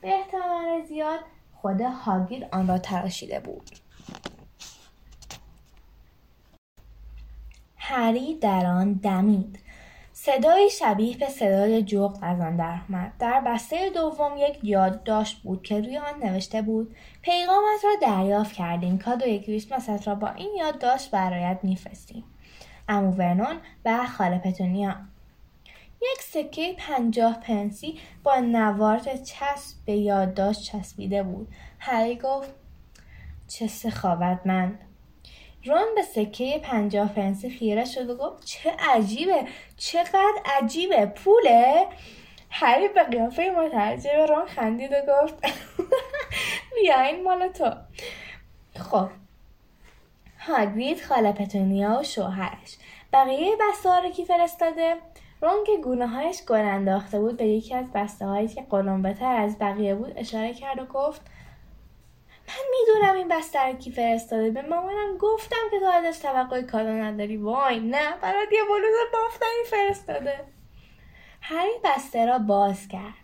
به 0.00 0.14
احتمال 0.14 0.84
زیاد 0.88 1.20
خود 1.54 1.80
هاگید 1.80 2.46
آن 2.52 2.68
را 2.68 2.78
تراشیده 2.78 3.40
بود. 3.40 3.70
هری 7.76 8.34
در 8.34 8.66
آن 8.66 8.92
دمید. 8.92 9.58
صدایی 10.12 10.70
شبیه 10.70 11.16
به 11.16 11.28
صدای 11.28 11.82
جغد 11.82 12.18
از 12.22 12.40
آن 12.40 12.56
درآمد 12.56 13.12
در 13.18 13.40
بسته 13.46 13.90
دوم 13.90 14.32
یک 14.36 14.58
یادداشت 14.62 15.42
بود 15.42 15.62
که 15.62 15.80
روی 15.80 15.98
آن 15.98 16.22
نوشته 16.22 16.62
بود 16.62 16.96
پیغامت 17.26 17.84
را 17.84 17.90
دریافت 18.02 18.52
کردیم. 18.52 18.98
کادوی 18.98 19.38
کریسمست 19.38 20.08
را 20.08 20.14
با 20.14 20.28
این 20.28 20.54
یادداشت 20.58 21.10
برایت 21.10 21.58
میفرستیم. 21.62 22.24
امو 22.88 23.10
ورنون 23.10 23.56
و 23.84 24.06
خاله 24.06 24.38
پتونیا. 24.38 24.96
یک 26.02 26.22
سکه 26.22 26.74
پنجاه 26.78 27.40
پنسی 27.40 28.00
با 28.22 28.36
نوارت 28.36 29.22
چسب 29.22 29.76
به 29.86 29.92
یادداشت 29.92 30.62
چسبیده 30.62 31.22
بود. 31.22 31.48
هری 31.78 32.16
گفت 32.16 32.50
چه 33.48 33.66
سخاوتمند. 33.66 34.78
رون 35.64 35.94
به 35.94 36.02
سکه 36.02 36.60
پنجاه 36.62 37.08
پنسی 37.08 37.50
خیره 37.50 37.84
شد 37.84 38.10
و 38.10 38.16
گفت 38.16 38.44
چه 38.44 38.72
عجیبه 38.78 39.44
چقدر 39.76 40.34
عجیبه 40.44 41.06
پوله؟ 41.06 41.86
هری 42.58 42.88
به 42.88 43.02
قیافه 43.02 43.50
متعجب 43.56 44.10
رون 44.28 44.46
خندید 44.46 44.92
و 44.92 44.96
گفت 45.12 45.34
بیا 46.74 47.00
این 47.00 47.24
مال 47.24 47.48
تو. 47.48 47.70
خب. 48.80 49.08
هاگرید 50.40 51.04
خاله 51.04 51.32
پتونیا 51.32 51.98
و 52.00 52.04
شوهرش. 52.04 52.76
بقیه 53.12 53.56
بسته 53.60 54.00
رو 54.00 54.10
کی 54.10 54.24
فرستاده؟ 54.24 54.96
رون 55.40 55.64
که 55.66 55.76
گونه 55.76 56.06
هایش 56.06 56.44
گل 56.44 56.60
انداخته 56.60 57.20
بود 57.20 57.36
به 57.36 57.44
یکی 57.44 57.74
از 57.74 57.92
بسته 57.94 58.26
هایی 58.26 58.48
که 58.48 58.62
قلمبه 58.70 59.24
از 59.24 59.58
بقیه 59.58 59.94
بود 59.94 60.12
اشاره 60.16 60.54
کرد 60.54 60.78
و 60.78 60.84
گفت 60.84 61.20
من 62.48 62.54
می‌دونم 62.70 63.16
این 63.16 63.28
بسته 63.28 63.66
رو 63.66 63.72
کی 63.72 63.90
فرستاده. 63.90 64.50
به 64.50 64.62
مامانم 64.62 65.18
گفتم 65.18 65.70
که 65.70 65.80
تو 65.80 65.86
ازش 65.86 66.18
توقع 66.18 66.62
کادو 66.62 66.88
نداری. 66.88 67.36
وای 67.36 67.80
نه 67.80 68.16
برات 68.22 68.52
یه 68.52 68.62
بلوز 68.64 68.96
بافتنی 69.12 69.64
فرستاده. 69.70 70.55
هری 71.48 71.72
بسته 71.84 72.26
را 72.26 72.38
باز 72.38 72.88
کرد. 72.88 73.14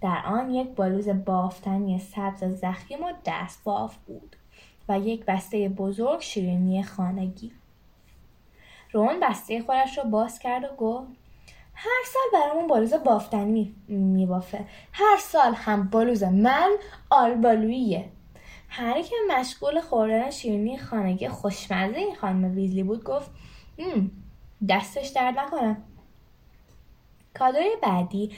در 0.00 0.22
آن 0.26 0.50
یک 0.50 0.68
بلوز 0.76 1.08
بافتنی 1.08 1.98
سبز 1.98 2.44
زخیم 2.44 3.04
و 3.04 3.12
دست 3.26 3.64
باف 3.64 3.96
بود 3.96 4.36
و 4.88 4.98
یک 4.98 5.24
بسته 5.24 5.68
بزرگ 5.68 6.20
شیرینی 6.20 6.82
خانگی. 6.82 7.52
رون 8.92 9.20
بسته 9.20 9.62
خودش 9.62 9.98
را 9.98 10.04
باز 10.04 10.38
کرد 10.38 10.64
و 10.64 10.76
گفت 10.76 11.08
هر 11.74 12.02
سال 12.06 12.40
برامون 12.40 12.66
بلوز 12.66 12.94
بافتنی 12.94 13.74
میبافه. 13.88 14.64
هر 14.92 15.16
سال 15.20 15.54
هم 15.54 15.88
بلوز 15.88 16.22
من 16.22 16.70
آلبالویه 17.10 18.08
هری 18.68 19.02
که 19.02 19.16
مشغول 19.30 19.80
خوردن 19.80 20.30
شیرینی 20.30 20.78
خانگی 20.78 21.28
خوشمزه 21.28 21.96
این 21.98 22.14
خانم 22.14 22.54
ویزلی 22.56 22.82
بود 22.82 23.04
گفت 23.04 23.30
دستش 24.68 25.08
درد 25.08 25.38
نکنه. 25.38 25.76
کادوی 27.34 27.70
بعدی 27.82 28.30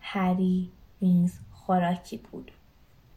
هری 0.00 0.70
نیز 1.02 1.40
خوراکی 1.52 2.16
بود. 2.16 2.52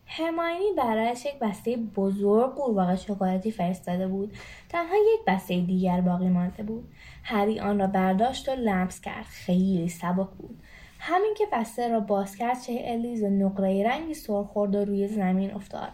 هماینی 0.06 0.65
برایش 0.78 1.26
یک 1.26 1.39
بسته 1.39 1.78
بزرگ 1.78 2.56
قورباغه 2.56 2.96
شکلاتی 2.96 3.52
فرستاده 3.52 4.08
بود. 4.08 4.38
تنها 4.69 4.96
یک 4.96 5.19
بسته 5.28 5.62
دیگر 5.62 6.02
باقی 6.02 6.30
مانده 6.30 6.63
بود. 6.63 6.89
هری 7.24 7.60
آن 7.60 7.80
را 7.80 7.88
برداشت 7.88 8.50
و 8.50 8.52
لمس 8.52 9.02
کرد. 9.02 9.26
خیلی 9.26 9.89
سبک 9.89 10.30
بود. 10.30 10.60
همین 11.00 11.34
که 11.38 11.46
بسته 11.52 11.88
را 11.88 12.00
باز 12.00 12.36
کرد 12.36 12.62
چه 12.62 12.82
الیز 12.86 13.24
نقره 13.24 13.84
رنگی 13.89 14.13
سرخ 14.13 14.48
خورد 14.48 14.76
و 14.76 14.86
روی 14.86 15.08
زمین 15.08 15.54
افتاد. 15.54 15.89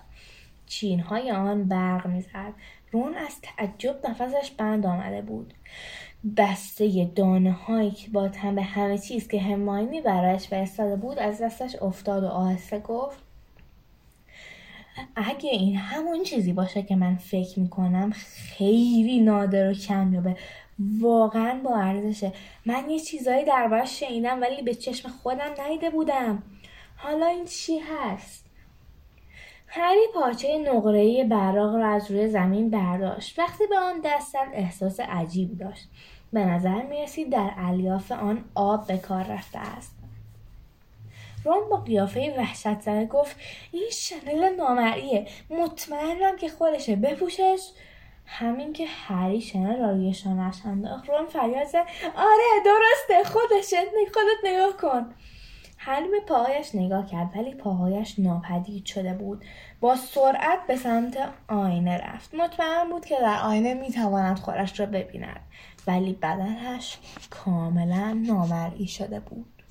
چینهای 0.65 1.31
آن 1.31 1.63
برق 1.63 2.07
می‌زد. 2.07 2.53
رون 2.91 3.15
از 3.15 3.41
تعجب 3.41 4.07
نفسش 4.09 4.51
بند 4.51 4.85
آمده 4.85 5.21
بود. 5.21 5.53
بسته 6.37 7.11
دانه 7.15 7.51
هایی 7.51 7.91
که 7.91 8.09
با 8.09 8.27
به 8.55 8.63
همه 8.63 8.97
چیز 8.97 9.27
که 9.27 9.41
هماینی 9.41 10.01
برایش 10.01 10.47
فرستاده 10.47 10.95
بود 10.95 11.19
از 11.19 11.41
دستش 11.41 11.75
افتاد 11.81 12.23
و 12.23 12.27
آهسته 12.27 12.79
گفت 12.79 13.17
اگه 15.15 15.49
این 15.49 15.75
همون 15.75 16.23
چیزی 16.23 16.53
باشه 16.53 16.81
که 16.81 16.95
من 16.95 17.15
فکر 17.15 17.59
می‌کنم 17.59 18.11
خیلی 18.11 19.21
نادر 19.21 19.69
و 19.69 19.73
کمیابه. 19.73 20.35
واقعا 20.99 21.59
با 21.63 21.77
ارزشه. 21.77 22.33
من 22.65 22.89
یه 22.89 22.99
چیزایی 22.99 23.45
دربارش 23.45 23.99
شنیدم 23.99 24.41
ولی 24.41 24.61
به 24.61 24.73
چشم 24.73 25.09
خودم 25.09 25.51
ندیده 25.59 25.89
بودم. 25.89 26.43
حالا 26.95 27.25
این 27.25 27.45
چی 27.45 27.79
هست؟ 27.79 28.38
هری 29.71 30.07
پارچه 30.13 30.57
نقره‌ای 30.57 31.23
براق 31.23 31.75
را 31.75 31.87
از 31.87 32.11
روی 32.11 32.27
زمین 32.27 32.69
برداشت. 32.69 33.39
وقتی 33.39 33.67
به 33.67 33.79
آن 33.79 34.01
دست 34.03 34.35
احساس 34.53 34.99
عجیب 34.99 35.57
داشت 35.57 35.89
به 36.33 36.39
نظر 36.39 36.81
می‌رسید 36.81 37.29
در 37.29 37.51
الیاف 37.57 38.11
آن 38.11 38.45
آب 38.55 38.87
به 38.87 38.97
کار 38.97 39.23
رفته 39.23 39.59
است. 39.59 39.95
رون 41.45 41.69
با 41.69 41.77
قیافه 41.77 42.35
وحشت 42.37 42.81
زده 42.81 43.05
گفت 43.05 43.35
این 43.71 43.89
شنل 43.91 44.55
نامریه 44.55 45.27
مطمئنم 45.49 46.37
که 46.37 46.49
خودشه. 46.49 46.95
بپوشش. 46.95 47.69
همین 48.25 48.73
که 48.73 48.85
هری 48.85 49.41
شنل 49.41 49.79
را 49.79 49.91
روی 49.91 50.13
شانش 50.13 50.55
انداخت. 50.65 51.09
رون 51.09 51.25
فریاد 51.25 51.67
زد 51.67 51.85
آره 52.15 52.63
درسته. 52.65 53.29
خودشه. 53.29 53.77
خودت 54.13 54.53
نگاه 54.53 54.77
کن. 54.77 55.13
به 55.85 56.19
پاهایش 56.27 56.75
نگاه 56.75 57.05
کرد 57.05 57.31
ولی 57.35 57.55
پاهایش 57.55 58.19
ناپدید 58.19 58.85
شده 58.85 59.13
بود. 59.13 59.45
با 59.79 59.95
سرعت 59.95 60.67
به 60.67 60.75
سمت 60.75 61.17
آینه 61.47 61.97
رفت. 61.97 62.33
مطمئن 62.33 62.89
بود 62.89 63.05
که 63.05 63.15
در 63.21 63.39
آینه 63.43 63.73
می‌تواند 63.73 64.39
خودش 64.39 64.79
را 64.79 64.85
ببیند 64.85 65.41
ولی 65.87 66.13
بدنش 66.13 66.97
کاملا 67.29 68.13
نامرئی 68.13 68.87
شده 68.87 69.19
بود. 69.19 69.63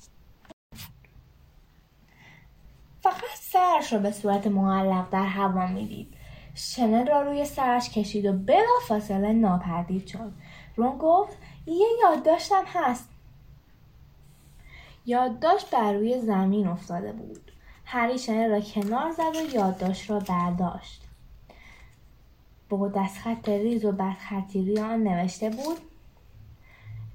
فقط 3.01 3.35
سرش 3.35 3.93
را 3.93 3.99
به 3.99 4.11
صورت 4.11 4.47
معلق 4.47 5.09
در 5.09 5.25
هوا 5.25 5.67
می‌دید. 5.67 6.13
شنل 6.55 7.07
را 7.07 7.21
روی 7.21 7.45
سرش 7.45 7.89
کشید 7.89 8.25
و 8.25 8.33
بلا 8.33 8.79
فاصله 8.87 9.33
ناپدید 9.33 10.07
شد. 10.07 10.31
رون 10.75 10.97
گفت 10.97 11.37
یه 11.65 11.87
یادداشتم 12.03 12.63
هست. 12.67 13.09
یادداشت 15.05 15.71
بر 15.71 15.93
روی 15.93 16.21
زمین 16.21 16.67
افتاده 16.67 17.11
بود. 17.11 17.51
هری 17.85 18.19
شنل 18.19 18.49
را 18.49 18.61
کنار 18.61 19.11
زد 19.11 19.35
و 19.35 19.55
یادداشت 19.55 20.09
را 20.09 20.19
برداشت. 20.19 21.07
با 22.69 22.87
دستخط 22.87 23.49
ریز 23.49 23.85
و 23.85 23.91
بدخطی 23.91 24.65
روی 24.65 24.79
آن 24.79 25.03
نوشته 25.03 25.49
بود 25.49 25.77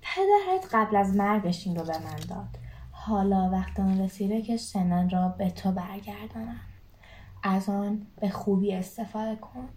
پدرت 0.02 0.74
قبل 0.74 0.96
از 0.96 1.16
مرگش 1.16 1.66
این 1.66 1.76
رو 1.76 1.84
به 1.84 1.98
من 1.98 2.16
داد. 2.28 2.58
حالا 2.90 3.50
وقت 3.52 3.80
آن 3.80 4.00
رسیده 4.00 4.42
که 4.42 4.56
سنن 4.56 5.10
را 5.10 5.28
به 5.28 5.50
تو 5.50 5.72
برگردانم. 5.72 6.60
از 7.42 7.68
آن 7.68 8.06
به 8.20 8.28
خوبی 8.28 8.74
استفاده 8.74 9.36
کن. 9.36 9.68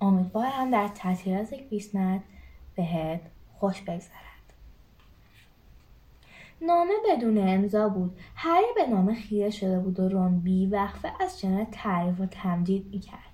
امیدوارم 0.00 0.70
در 0.70 0.88
تعطیلات 0.88 1.54
کریسمس 1.54 2.20
بهت 2.76 3.20
خوش 3.58 3.82
بگذرد 3.82 4.31
نامه 6.62 6.92
بدون 7.08 7.38
امضا 7.48 7.88
بود. 7.88 8.16
هری 8.34 8.66
به 8.74 8.86
نامه 8.86 9.14
خیره 9.14 9.50
شده 9.50 9.78
بود 9.78 10.00
و 10.00 10.08
رون 10.08 10.40
بی 10.40 10.66
وقفه 10.66 11.12
از 11.20 11.40
جنت 11.40 11.70
تعریف 11.70 12.20
و 12.20 12.26
تمجید 12.26 12.86
می‌کرد. 12.92 13.32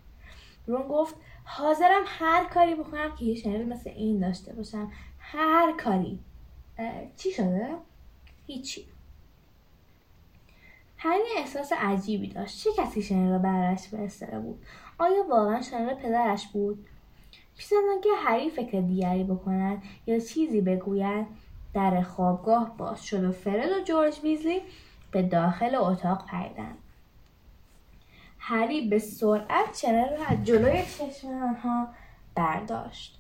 رون 0.67 0.89
گفت 0.89 1.15
حاضرم 1.45 2.03
هر 2.07 2.45
کاری 2.45 2.75
بکنم 2.75 3.17
که 3.17 3.25
یه 3.25 3.35
شنل 3.35 3.65
مثل 3.65 3.91
این 3.91 4.19
داشته 4.19 4.53
باشم. 4.53 4.93
هر 5.19 5.73
کاری. 5.73 6.19
چی 7.17 7.33
شده؟ 7.33 7.69
هیچی. 8.47 8.85
هری 10.97 11.23
احساس 11.37 11.73
عجیبی 11.73 12.29
داشت. 12.29 12.65
چه 12.65 12.71
کسی 12.83 13.03
شنل 13.03 13.31
را 13.31 13.39
برش 13.39 13.89
فرستاده 13.89 14.39
بود؟ 14.39 14.63
آیا 14.99 15.29
واقعا 15.31 15.63
شنل 15.63 15.95
پدرش 15.95 16.47
بود؟ 16.47 16.87
پیش 17.57 17.73
از 17.73 17.79
آنکه 17.95 18.09
هری 18.17 18.51
فکر 18.51 18.81
دیگری 18.81 19.25
بکند 19.25 19.83
یا 20.07 20.19
چیزی 20.19 20.61
بگوید؟ 20.61 21.27
در 21.75 22.03
خوابگاه 22.03 22.77
باز 22.77 23.05
شد 23.05 23.25
و 23.25 23.33
فرد 23.33 23.73
و 23.73 23.81
جورج 23.85 24.21
ویزلی 24.23 24.63
به 25.11 25.23
داخل 25.23 25.75
اتاق 25.75 26.27
پریدند. 26.27 26.79
هری 28.39 28.89
به 28.89 28.99
سرعت 28.99 29.73
چنل 29.73 30.17
را 30.17 30.25
از 30.27 30.45
جلوی 30.45 30.83
چشم 30.83 31.29
آنها 31.29 31.89
برداشت. 32.35 33.19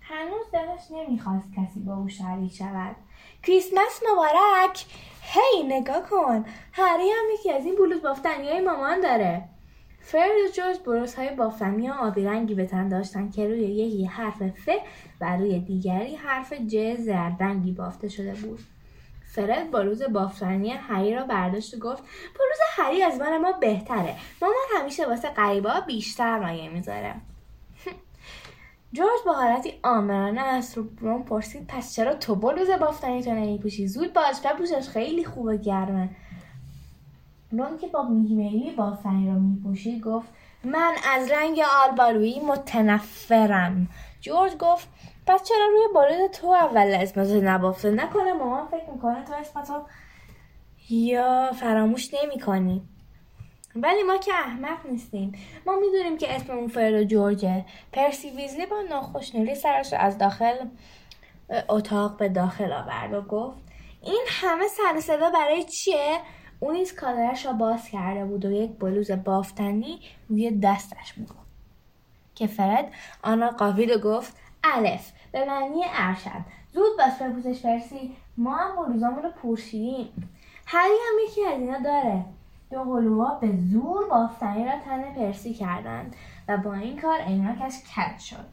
هنوز 0.00 0.50
دلش 0.52 0.90
نمی‌خواست 0.90 1.48
کسی 1.56 1.80
با 1.80 1.94
او 1.96 2.08
شریک 2.08 2.52
شود. 2.52 2.96
کریسمس 3.42 4.02
مبارک! 4.12 4.84
هی 5.22 5.62
نگاه 5.62 6.02
کن! 6.10 6.44
هری 6.72 7.10
هم 7.10 7.24
یکی 7.34 7.52
از 7.52 7.64
این 7.64 7.74
بلوز 7.74 8.02
بافتنی 8.02 8.48
های 8.48 8.60
مامان 8.60 9.00
داره. 9.00 9.48
فرد 10.06 10.30
و 10.30 10.52
جورج 10.52 10.78
بروس 10.78 11.14
های 11.14 11.30
بافتنی 11.34 11.90
آبی 11.90 12.24
رنگی 12.24 12.54
به 12.54 12.66
تن 12.66 12.88
داشتن 12.88 13.30
که 13.30 13.48
روی 13.48 13.60
یکی 13.60 14.04
حرف 14.04 14.42
ف 14.42 14.68
و 15.20 15.36
روی 15.36 15.60
دیگری 15.60 16.14
حرف 16.14 16.52
ج 16.52 16.94
زردنگی 16.94 17.72
بافته 17.72 18.08
شده 18.08 18.34
بود. 18.34 18.58
فرد 19.26 19.70
بلوز 19.70 20.02
بافتنی 20.02 20.70
هری 20.70 21.14
را 21.14 21.24
برداشت 21.24 21.74
و 21.74 21.78
گفت 21.78 22.02
بلوز 22.38 22.58
هری 22.76 23.02
از 23.02 23.20
من 23.20 23.36
ما 23.38 23.52
بهتره. 23.52 24.14
مامان 24.42 24.80
همیشه 24.80 25.06
واسه 25.06 25.28
غریبا 25.28 25.80
بیشتر 25.86 26.38
مایه 26.38 26.68
می‌ذاره. 26.68 27.14
جورج 28.92 29.20
با 29.26 29.32
حالتی 29.32 29.72
آمرانه 29.82 30.40
از 30.40 30.78
روم 31.00 31.22
پرسید 31.22 31.66
پس 31.66 31.94
چرا 31.94 32.14
تو 32.14 32.34
بلوز 32.34 32.70
بافتنی 32.70 33.22
تو 33.22 33.30
نمیپوشی؟ 33.30 33.86
زود 33.86 34.12
باش 34.12 34.40
بپوشش 34.44 34.88
خیلی 34.88 35.24
خوبه 35.24 35.56
گرمه. 35.56 36.08
رون 37.58 37.78
که 37.78 37.86
با 37.86 38.02
بافتنی 38.76 39.30
رو 39.30 39.40
میپوشید 39.40 40.02
گفت 40.02 40.28
من 40.64 40.92
از 41.14 41.30
رنگ 41.30 41.60
آلبالویی 41.84 42.40
متنفرم. 42.40 43.88
جورج 44.20 44.56
گفت 44.56 44.88
پس 45.26 45.42
چرا 45.42 45.66
روی 45.66 45.94
بلوز 45.94 46.30
تو 46.30 46.46
اول 46.46 46.96
اسمت 47.00 47.30
نبافته؟ 47.30 47.90
نکنه 47.90 48.32
مامان 48.32 48.66
فکر 48.66 48.90
می‌کنه 48.90 49.24
تو 49.24 49.32
اسمتو 49.32 49.82
یا 50.90 51.50
فراموش 51.52 52.14
نمی‌کنی. 52.14 52.82
ولی 53.76 54.02
ما 54.02 54.16
که 54.16 54.32
احمق 54.34 54.86
نیستیم. 54.86 55.32
ما 55.66 55.76
می‌دونیم 55.76 56.18
که 56.18 56.34
اسم 56.34 56.52
اون 56.52 56.68
فرد 56.68 57.04
جورجه. 57.04 57.64
پرسی 57.92 58.30
ویزلی 58.30 58.66
با 58.66 58.76
ناخشنودی 58.90 59.54
سرش 59.54 59.92
رو 59.92 59.98
از 59.98 60.18
داخل 60.18 60.54
اتاق 61.68 62.16
به 62.16 62.28
داخل 62.28 62.72
آورد 62.72 63.14
و 63.14 63.22
گفت 63.22 63.58
این 64.02 64.24
همه 64.28 64.64
سر 64.68 65.00
صدا 65.00 65.30
برای 65.30 65.64
چیه؟ 65.64 66.18
اون 66.60 66.74
نیز 66.74 66.94
کالرش 66.94 67.46
را 67.46 67.52
باز 67.52 67.88
کرده 67.88 68.24
بود 68.24 68.44
و 68.44 68.52
یک 68.52 68.70
بلوز 68.78 69.10
بافتنی 69.10 70.00
روی 70.28 70.50
دستش 70.50 71.12
بود. 71.12 71.30
که 72.34 72.46
فرد 72.46 72.92
آن 73.22 73.40
را 73.40 73.50
قاپید 73.50 73.90
و 73.90 73.98
گفت 73.98 74.36
الف 74.64 75.12
به 75.32 75.44
معنی 75.44 75.84
ارشد. 75.92 76.44
زود 76.72 76.98
باش 76.98 77.12
بپوزش 77.20 77.62
پرسی 77.62 78.16
ما 78.36 78.56
هم 78.56 78.76
بلوزامون 78.76 79.22
رو 79.22 79.30
پوشیدیم 79.30 80.30
هری 80.66 80.92
هم 80.92 81.28
یکی 81.28 81.46
از 81.46 81.60
اینا 81.60 81.78
داره. 81.78 82.24
دو 82.70 82.84
هلوها 82.84 83.34
به 83.34 83.48
زور 83.72 84.08
بافتنی 84.08 84.64
را 84.64 84.72
تن 84.84 85.14
پرسی 85.14 85.54
کردند 85.54 86.16
و 86.48 86.56
با 86.56 86.74
این 86.74 87.00
کار 87.00 87.20
عینکش 87.20 87.74
کج 87.74 88.20
شد. 88.20 88.46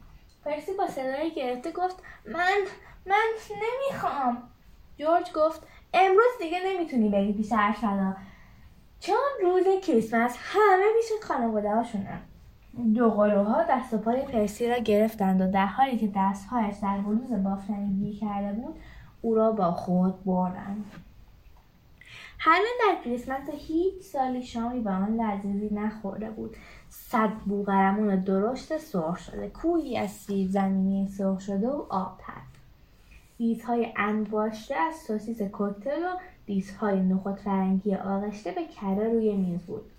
پرسی 0.44 0.72
با 0.78 0.86
صدایی 0.86 1.30
گرفته 1.30 1.72
گفت 1.72 1.96
من 2.26 2.58
من 3.06 3.26
نمی‌خوام. 3.50 4.42
جورج 4.98 5.32
گفت 5.32 5.62
امروز 5.94 6.32
دیگه 6.40 6.58
نمی‌تونی 6.66 7.08
بری 7.08 7.32
پیش 7.32 7.52
ارشدا. 7.52 8.16
چون 9.00 9.16
روز 9.42 9.64
کریسمس 9.82 10.36
همه 10.38 10.84
پیش 11.00 11.28
خانواده 11.28 11.74
هاشونن 11.74 12.20
دو 12.94 13.10
قلوها 13.10 13.62
دست 13.70 13.94
و 13.94 13.98
پای 13.98 14.22
پرسی 14.22 14.68
را 14.68 14.78
گرفتند 14.78 15.40
و 15.40 15.50
در 15.50 15.66
حالی 15.66 15.98
که 15.98 16.12
دستهایش 16.16 16.76
در 16.82 16.98
بلوز 16.98 17.32
بافتنی 17.44 17.94
گیر 17.94 18.18
کرده 18.18 18.52
بود 18.52 18.76
او 19.22 19.34
را 19.34 19.52
با 19.52 19.72
خود 19.72 20.24
بردند. 20.24 20.84
هنوز 22.38 22.68
در 22.80 23.04
کریسمس 23.04 23.48
هیچ 23.52 24.02
سالی 24.02 24.42
شامی 24.42 24.80
به 24.80 24.90
آن 24.90 25.20
لذیذی 25.20 25.74
نخورده 25.74 26.30
بود. 26.30 26.56
صد 26.88 27.30
بوغرمون 27.30 28.16
درشت 28.16 28.78
سرخ 28.78 29.18
شده. 29.18 29.48
کوهی 29.48 29.98
از 29.98 30.10
سیب 30.10 30.50
زمینی 30.50 31.08
سرخ 31.08 31.40
شده 31.40 31.68
و 31.68 31.86
آب. 31.90 32.20
دیزهای 33.42 33.92
انباشته 33.96 34.74
از 34.74 34.94
سوسیس 34.94 35.42
کوکتل 35.42 36.02
و 36.02 36.16
دیزهای 36.46 37.00
نخود 37.00 37.34
فرنگی 37.34 37.94
آغشته 37.94 38.50
به 38.52 38.64
کره 38.66 39.08
روی 39.08 39.32
میز 39.32 39.60
بود. 39.60 39.90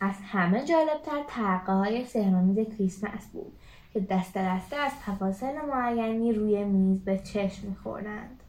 از 0.00 0.14
همه 0.22 0.64
جالبتر 0.64 1.22
ترقه 1.28 1.72
های 1.72 2.04
سهرامیز 2.04 2.68
کریسمس 2.68 3.26
بود 3.32 3.52
که 3.92 4.00
دست 4.00 4.34
دسته 4.34 4.76
از 4.76 4.92
تفاصل 5.06 5.66
معینی 5.66 6.32
روی 6.32 6.64
میز 6.64 7.04
به 7.04 7.18
چشم 7.18 7.68
میخوردند. 7.68 8.41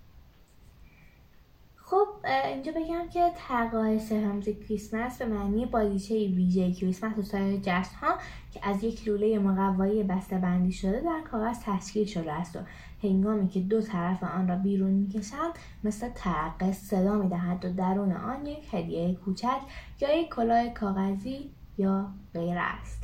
خب 1.86 2.08
اینجا 2.46 2.72
بگم 2.72 3.10
که 3.14 3.32
تقای 3.48 4.00
سهرمز 4.00 4.50
کریسمس 4.50 5.18
به 5.18 5.26
معنی 5.26 5.66
بازیچه 5.66 6.16
ویژه 6.16 6.72
کریسمس 6.72 7.18
و 7.18 7.22
سایر 7.22 7.60
جشن 7.60 7.96
ها 8.02 8.16
که 8.52 8.60
از 8.64 8.84
یک 8.84 9.08
لوله 9.08 9.40
مقوایی 9.40 10.04
بسته 10.04 10.38
بندی 10.38 10.72
شده 10.72 11.00
در 11.00 11.22
کاغذ 11.32 11.60
تشکیل 11.66 12.06
شده 12.06 12.32
است 12.32 12.56
و 12.56 12.60
هنگامی 13.04 13.48
که 13.48 13.60
دو 13.60 13.82
طرف 13.82 14.24
آن 14.24 14.48
را 14.48 14.56
بیرون 14.56 14.92
می‌کشند 14.92 15.54
مثل 15.84 16.10
ترقه 16.10 16.72
صدا 16.72 17.16
می‌دهد 17.16 17.66
و 17.66 17.74
درون 17.74 18.12
آن 18.12 18.46
یک 18.46 18.74
هدیه 18.74 19.16
کوچک 19.16 19.62
یا 20.02 20.22
یک 20.22 20.30
کلاه 20.30 20.70
کاغذی 20.70 21.50
یا 21.78 22.08
غیره 22.34 22.62
است. 22.62 23.04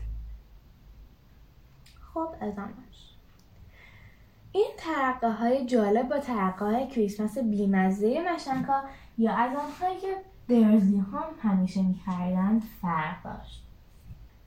خب 2.13 2.29
ادامهش 2.41 2.88
این 4.51 4.71
ترقه 4.77 5.31
های 5.31 5.65
جالب 5.65 6.09
با 6.09 6.19
ترقه 6.19 6.65
های 6.65 6.87
کریسمس 6.87 7.37
بیمزه 7.37 8.33
مشنکا 8.33 8.81
یا 9.17 9.33
از 9.33 9.51
آنهایی 9.57 9.99
که 9.99 10.15
درزی 10.49 10.97
هم 10.97 11.49
همیشه 11.49 11.81
میخریدند 11.81 12.63
فرق 12.81 13.23
داشت. 13.23 13.63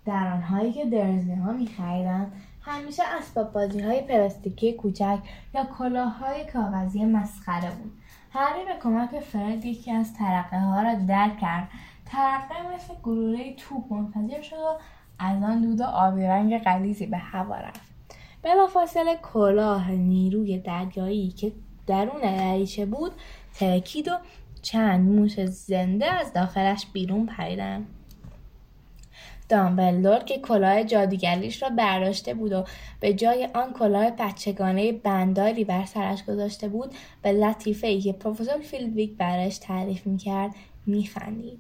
در 0.05 0.33
آنهایی 0.33 0.73
که 0.73 0.85
درزی 0.85 1.35
ها 1.35 1.53
میخریدند 1.53 2.33
همیشه 2.63 3.03
اسباب 3.19 3.53
بازی 3.53 3.81
های 3.81 4.03
پلاستیکی 4.03 4.73
کوچک 4.73 5.19
یا 5.55 5.65
کلاه 5.79 6.19
های 6.19 6.47
کاغذی 6.53 7.05
مسخره 7.05 7.71
بود. 7.71 7.93
هری 8.33 8.65
به 8.65 8.75
کمک 8.83 9.21
فرد 9.21 9.65
یکی 9.65 9.93
از 9.93 10.15
ترقه 10.15 10.59
ها 10.59 10.83
را 10.83 10.95
درک 10.95 11.39
کرد. 11.39 11.69
ترقه 12.07 12.75
مثل 12.75 12.95
گلوله 13.03 13.55
توپ 13.57 13.93
منفجر 13.93 14.43
شد 14.43 14.57
و 14.57 14.79
از 15.19 15.43
آن 15.43 15.61
دود 15.61 15.83
آبی 15.83 16.23
رنگ 16.23 16.59
غلیظی 16.59 17.07
به 17.07 17.19
هوا 17.19 17.57
رفت. 17.57 17.92
بلافاصله 18.43 19.17
کلاه 19.23 19.91
نیروی 19.91 20.59
دریایی 20.59 21.29
که 21.29 21.53
درون 21.87 22.21
دریچه 22.21 22.87
بود 22.87 23.13
ترکید 23.55 24.09
و 24.09 24.13
چند 24.63 25.11
موش 25.11 25.45
زنده 25.45 26.07
از 26.07 26.33
داخلش 26.33 26.87
بیرون 26.93 27.27
پریدن. 27.27 27.87
دامبلدور 29.49 30.19
که 30.19 30.39
کلاه 30.39 30.85
جادوگریش 30.85 31.63
را 31.63 31.69
برداشته 31.69 32.35
بود 32.35 32.53
و 32.53 32.65
به 33.01 33.15
جای 33.15 33.49
آن 33.55 33.73
کلاه 33.73 34.11
بچگانه 34.11 34.93
بندداری 34.93 35.65
بر 35.65 35.85
سرش 35.85 36.25
گذاشته 36.25 36.69
بود 36.69 36.95
به 37.23 37.33
لطیفه 37.33 37.87
ای 37.87 38.01
که 38.01 38.13
پروفسور 38.13 38.59
فلیت‌ویک 38.59 39.17
برایش 39.17 39.59
تعریف 39.59 40.07
می‌کرد 40.07 40.55
میخندید. 40.87 41.59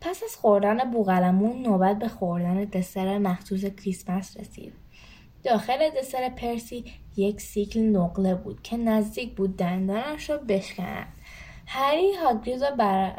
پس 0.00 0.22
از 0.24 0.36
خوردن 0.36 0.90
بوقلمون 0.90 1.62
نوبت 1.62 1.98
به 1.98 2.08
خوردن 2.08 2.64
دسر 2.64 3.18
مخصوص 3.18 3.64
کریسمس 3.64 4.36
رسید. 4.36 4.72
داخل 5.44 5.90
دسر 5.98 6.28
پرسی 6.28 6.84
یک 7.16 7.40
سیکل 7.40 7.80
نقله 7.80 8.34
بود 8.34 8.62
که 8.62 8.76
نزدیک 8.76 9.34
بود 9.34 9.56
دندانش 9.56 10.30
را 10.30 10.36
بشکند. 10.36 11.06
هری 11.70 12.14
هاگریز 12.14 12.62
را 12.62 12.70
بر 12.70 13.12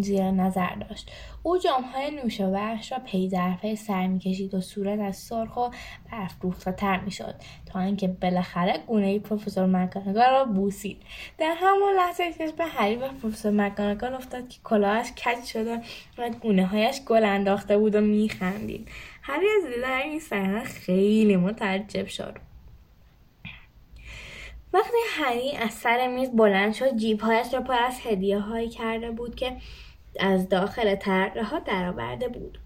زیر 0.00 0.30
نظر 0.30 0.74
داشت. 0.74 1.10
او 1.42 1.58
جامهای 1.58 2.10
نوش 2.10 2.40
و 2.40 2.56
را 2.90 2.98
پی 3.06 3.28
در 3.28 3.54
پی 3.62 3.76
سر 3.76 4.06
می‌کشید 4.06 4.54
و 4.54 4.60
صورت 4.60 5.00
از 5.00 5.16
سرخ 5.16 5.56
و 5.56 6.72
تر 6.72 7.00
می‌شد 7.00 7.34
تا 7.66 7.80
اینکه 7.80 8.08
بالاخره 8.08 8.78
گونه 8.86 9.18
پروفسور 9.18 9.66
مکانگال 9.66 10.30
را 10.30 10.44
بوسید. 10.44 11.02
در 11.38 11.54
همان 11.56 11.94
لحظه 11.96 12.52
به 12.56 12.64
هری 12.64 12.96
و 12.96 13.08
پروفسور 13.08 13.52
مکانگال 13.52 14.14
افتاد 14.14 14.48
که 14.48 14.58
کلاهش 14.64 15.12
کج 15.12 15.44
شده 15.44 15.80
و 16.18 16.30
گونه 16.30 16.66
هایش 16.66 17.00
گل 17.04 17.24
انداخته 17.24 17.78
بود 17.78 17.94
و 17.94 18.00
میخندید. 18.00 18.88
هری 19.28 19.46
از 19.58 19.74
دیدن 19.74 20.00
این 20.02 20.20
صحنه 20.20 20.64
خیلی 20.64 21.36
متعجب 21.36 22.06
شد. 22.06 22.34
وقتی 24.72 24.96
هری 25.10 25.56
از 25.56 25.72
سر 25.72 26.08
میز 26.08 26.30
بلند 26.30 26.74
شد 26.74 26.96
جیبهایش 26.96 27.54
را 27.54 27.60
پر 27.60 27.82
از 27.82 28.00
هدیه 28.02 28.38
هایی 28.38 28.68
کرده 28.68 29.10
بود 29.10 29.34
که 29.34 29.56
از 30.20 30.48
داخل 30.48 30.94
تره 30.94 31.44
ها 31.44 31.58
درآورده 31.58 32.28
بود. 32.28 32.58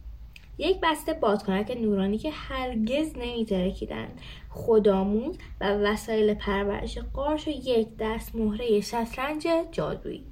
یک 0.59 0.81
بسته 0.83 1.13
بادکنک 1.13 1.77
نورانی 1.81 2.19
که 2.19 2.31
هرگز 2.31 3.13
نمیترکیدند. 3.17 4.21
خودآموز 4.49 5.39
و 5.61 5.73
وسایل 5.73 6.35
پرورش 6.35 6.99
قارش 6.99 7.49
و 7.49 7.51
یک 7.51 7.89
دست 7.99 8.35
مهره 8.35 8.81
شطرنج 8.81 9.47
جادویی. 9.73 10.30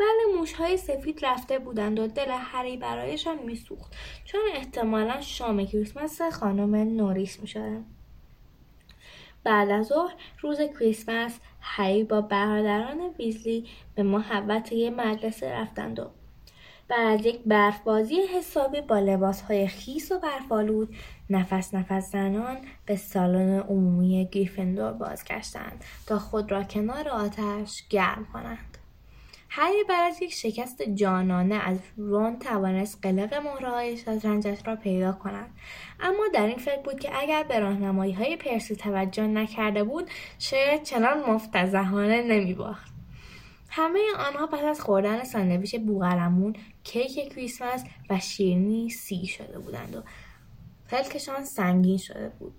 ولی 0.00 0.38
موشهای 0.38 0.76
سفید 0.76 1.26
رفته 1.26 1.58
بودند 1.58 1.98
و 1.98 2.06
دل 2.06 2.30
هری 2.30 2.76
برایشان 2.76 3.38
میسوخت. 3.46 3.92
چون 4.24 4.40
احتمالا 4.54 5.20
شام 5.20 5.66
کریسمس 5.66 6.22
خانم 6.22 6.74
نوریس 6.74 7.40
می‌شدند. 7.40 7.84
بعد 9.44 9.70
از 9.70 9.86
ظهر 9.86 10.14
روز 10.40 10.58
کریسمس 10.60 11.38
هری 11.60 12.04
با 12.04 12.20
برادران 12.20 13.00
ویزلی 13.18 13.66
به 13.94 14.02
محبت 14.02 14.72
یه 14.72 14.90
مدرسه 14.90 15.52
رفتند 15.52 15.98
و 15.98 16.10
بعد 16.88 17.26
یک 17.26 17.40
برفبازی 17.46 18.20
حسابی 18.20 18.80
با 18.80 18.98
لباسهای 18.98 19.66
خیس 19.66 20.12
و 20.12 20.18
برفالود 20.18 20.94
نفس 21.30 21.74
نفس 21.74 22.12
زنان 22.12 22.56
به 22.86 22.96
سالن 22.96 23.58
عمومی 23.58 24.28
گریفندور 24.32 24.92
بازگشتند 24.92 25.84
تا 26.06 26.18
خود 26.18 26.50
را 26.50 26.64
کنار 26.64 27.08
آتش 27.08 27.88
گرم 27.90 28.26
کنند. 28.32 28.69
هری 29.52 29.84
بعد 29.88 30.12
از 30.12 30.22
یک 30.22 30.32
شکست 30.32 30.82
جانانه 30.82 31.54
از 31.54 31.78
رون 31.96 32.38
توانست 32.38 32.98
قلق 33.02 33.34
مهرههای 33.34 33.96
شطرنجش 33.96 34.58
را 34.66 34.76
پیدا 34.76 35.12
کند. 35.12 35.50
اما 36.00 36.28
در 36.34 36.46
این 36.46 36.58
فکر 36.58 36.82
بود 36.82 37.00
که 37.00 37.18
اگر 37.18 37.42
به 37.42 37.58
راهنمایی 37.58 38.12
های 38.12 38.36
پرسی 38.36 38.76
توجه 38.76 39.26
نکرده 39.26 39.84
بود 39.84 40.10
شاید 40.38 40.82
چنان 40.82 41.30
مفتزهانه 41.30 42.22
نمیباخت. 42.22 42.92
همه 43.68 44.00
آنها 44.18 44.46
پس 44.46 44.64
از 44.64 44.80
خوردن 44.80 45.24
ساندویچ 45.24 45.76
بوغلمون 45.80 46.56
کیک 46.84 47.32
کریسمس 47.32 47.84
و 48.10 48.18
شیرینی 48.18 48.90
سی 48.90 49.26
شده 49.26 49.58
بودند 49.58 49.96
و 49.96 50.02
پلکشان 50.88 51.44
سنگین 51.44 51.98
شده 51.98 52.28
بود. 52.38 52.54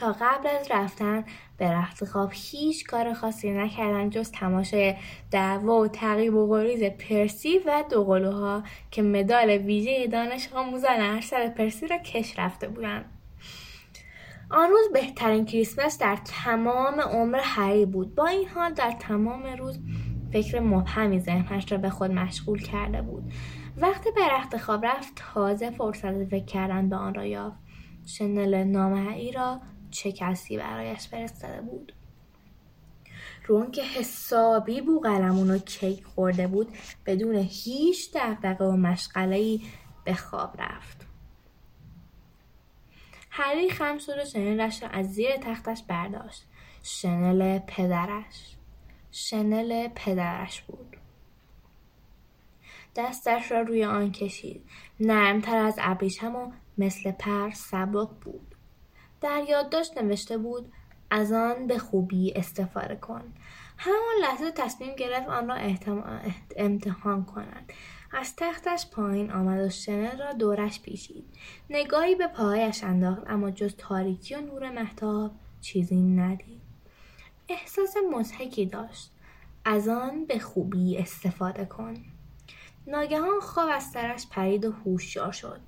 تا 0.00 0.12
قبل 0.20 0.48
از 0.60 0.66
رفتن 0.70 1.24
به 1.56 1.70
رخت 1.70 2.04
خواب 2.04 2.30
هیچ 2.32 2.86
کار 2.86 3.12
خاصی 3.12 3.50
نکردن 3.50 4.10
جز 4.10 4.30
تماشای 4.30 4.94
دعوا 5.30 5.80
و 5.80 5.88
تعقیب 5.88 6.34
و 6.34 6.48
غریز 6.48 6.82
پرسی 6.82 7.58
و 7.58 7.84
دوقلوها 7.90 8.62
که 8.90 9.02
مدال 9.02 9.50
ویژه 9.50 10.06
دانش 10.06 10.48
آموزان 10.52 11.00
ارشد 11.00 11.54
پرسی 11.54 11.86
را 11.86 11.98
کش 11.98 12.38
رفته 12.38 12.68
بودند. 12.68 13.04
آن 14.50 14.70
روز 14.70 14.92
بهترین 14.92 15.44
کریسمس 15.44 15.98
در 15.98 16.18
تمام 16.24 17.00
عمر 17.00 17.40
هری 17.42 17.86
بود. 17.86 18.14
با 18.14 18.26
این 18.26 18.48
حال 18.48 18.72
در 18.72 18.92
تمام 19.00 19.42
روز 19.58 19.80
فکر 20.32 20.60
مبهمی 20.60 21.20
ذهنش 21.20 21.72
را 21.72 21.78
به 21.78 21.90
خود 21.90 22.10
مشغول 22.10 22.62
کرده 22.62 23.02
بود. 23.02 23.32
وقتی 23.76 24.10
به 24.10 24.28
رخت 24.30 24.56
خواب 24.56 24.86
رفت 24.86 25.12
تازه 25.16 25.70
فرصت 25.70 26.24
فکر 26.24 26.44
کردن 26.44 26.88
به 26.88 26.96
آن 26.96 27.14
را 27.14 27.26
یافت. 27.26 27.58
شنل 28.06 28.64
نامعی 28.64 29.32
را 29.32 29.60
چه 29.90 30.12
کسی 30.12 30.56
برایش 30.58 31.08
فرستاده 31.08 31.60
بود؟ 31.60 31.92
رون 33.46 33.70
که 33.70 33.82
حسابی 33.82 34.80
بو 34.80 35.00
قلمون 35.00 35.50
و 35.50 35.58
کیک 35.58 36.04
خورده 36.04 36.46
بود 36.46 36.68
بدون 37.06 37.34
هیچ 37.34 38.12
دقدقه 38.14 38.64
و 38.64 38.76
مشغله 38.76 39.58
به 40.04 40.14
خواب 40.14 40.60
رفت. 40.60 41.06
هری 43.30 43.70
خم 43.70 43.98
شد 43.98 44.18
و 44.18 44.24
شنلش 44.24 44.82
را 44.82 44.88
از 44.88 45.12
زیر 45.12 45.36
تختش 45.36 45.82
برداشت. 45.88 46.44
شنل 46.82 47.58
پدرش. 47.58 48.56
شنل 49.10 49.88
پدرش 49.94 50.62
بود. 50.62 50.96
دستش 52.96 53.52
را 53.52 53.60
روی 53.60 53.84
آن 53.84 54.12
کشید. 54.12 54.64
نرمتر 55.00 55.56
از 55.56 55.78
ابریشم 55.78 56.36
و 56.36 56.52
مثل 56.78 57.12
پر 57.12 57.50
سبک 57.50 58.08
بود. 58.20 58.49
در 59.20 59.44
یادداشت 59.48 59.98
نوشته 59.98 60.38
بود 60.38 60.72
از 61.10 61.32
آن 61.32 61.66
به 61.66 61.78
خوبی 61.78 62.32
استفاده 62.32 62.96
کن. 62.96 63.22
همان 63.78 64.14
لحظه 64.22 64.50
تصمیم 64.50 64.94
گرفت 64.96 65.28
آن 65.28 65.48
را 65.48 65.54
امتحان 66.56 67.24
کند. 67.24 67.72
از 68.12 68.36
تختش 68.36 68.86
پایین 68.90 69.30
آمد 69.30 69.66
و 69.66 69.68
شنل 69.68 70.18
را 70.18 70.32
دورش 70.32 70.82
پیچید. 70.82 71.24
نگاهی 71.70 72.14
به 72.14 72.26
پاهایش 72.26 72.84
انداخت 72.84 73.22
اما 73.26 73.50
جز 73.50 73.74
تاریکی 73.78 74.34
و 74.34 74.40
نور 74.40 74.70
محتاب 74.70 75.30
چیزی 75.60 76.02
ندید. 76.02 76.60
احساس 77.48 77.94
مضحکی 78.12 78.66
داشت. 78.66 79.10
از 79.64 79.88
آن 79.88 80.24
به 80.24 80.38
خوبی 80.38 80.98
استفاده 80.98 81.64
کن. 81.64 81.94
ناگهان 82.86 83.40
خواب 83.40 83.68
از 83.72 83.82
سرش 83.82 84.26
پرید 84.30 84.64
و 84.64 84.72
هوشیار 84.72 85.32
شد. 85.32 85.60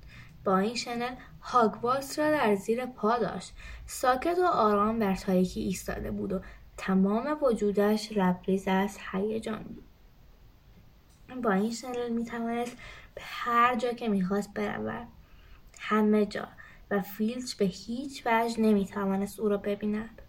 با 0.43 0.57
این 0.57 0.75
شنل 0.75 1.15
هاگوارتس 1.43 2.19
را 2.19 2.31
در 2.31 2.55
زیر 2.55 2.85
پا 2.85 3.17
داشت. 3.17 3.53
ساکت 3.85 4.37
و 4.39 4.45
آرام 4.45 4.99
بر 4.99 5.15
تاریکی 5.15 5.61
ایستاده 5.61 6.11
بود 6.11 6.33
و 6.33 6.39
تمام 6.77 7.37
وجودش 7.41 8.11
لبریز 8.11 8.67
از 8.67 8.97
هیجان 9.11 9.63
بود. 9.63 9.83
با 11.41 11.51
این 11.51 11.71
شنل 11.71 12.09
می‌توانست 12.09 12.77
به 13.15 13.21
هر 13.25 13.75
جا 13.75 13.93
که 13.93 14.07
می‌خواست 14.07 14.53
برود. 14.53 15.07
همه 15.79 16.25
جا 16.25 16.47
و 16.91 17.01
فیلچ 17.01 17.55
به 17.55 17.65
هیچ 17.65 18.23
وجه 18.25 18.59
نمی‌توانست 18.61 19.39
او 19.39 19.49
را 19.49 19.57
ببیند. 19.57 20.21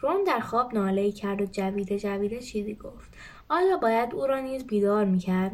رون 0.00 0.24
در 0.24 0.40
خواب 0.40 0.74
ناله 0.74 1.12
کرد 1.12 1.40
و 1.40 1.46
جویده 1.46 1.98
جویده 1.98 2.40
چیزی 2.40 2.74
گفت. 2.74 3.14
آیا 3.48 3.76
باید 3.76 4.14
او 4.14 4.26
را 4.26 4.40
نیز 4.40 4.66
بیدار 4.66 5.04
می‌کرد؟ 5.04 5.52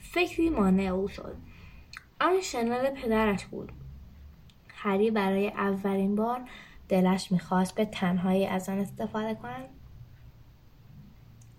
فکری 0.00 0.50
مانع 0.50 0.82
او 0.82 1.08
شد. 1.08 1.36
آن 2.20 2.40
شنل 2.40 2.90
پدرش 2.90 3.44
بود؟ 3.46 3.72
هری 4.68 5.10
برای 5.10 5.48
اولین 5.48 6.16
بار 6.16 6.40
دلش 6.88 7.32
می‌خواست 7.32 7.74
به 7.74 7.84
تنهایی 7.84 8.46
از 8.46 8.68
آن 8.68 8.78
استفاده 8.78 9.34
کند. 9.34 9.68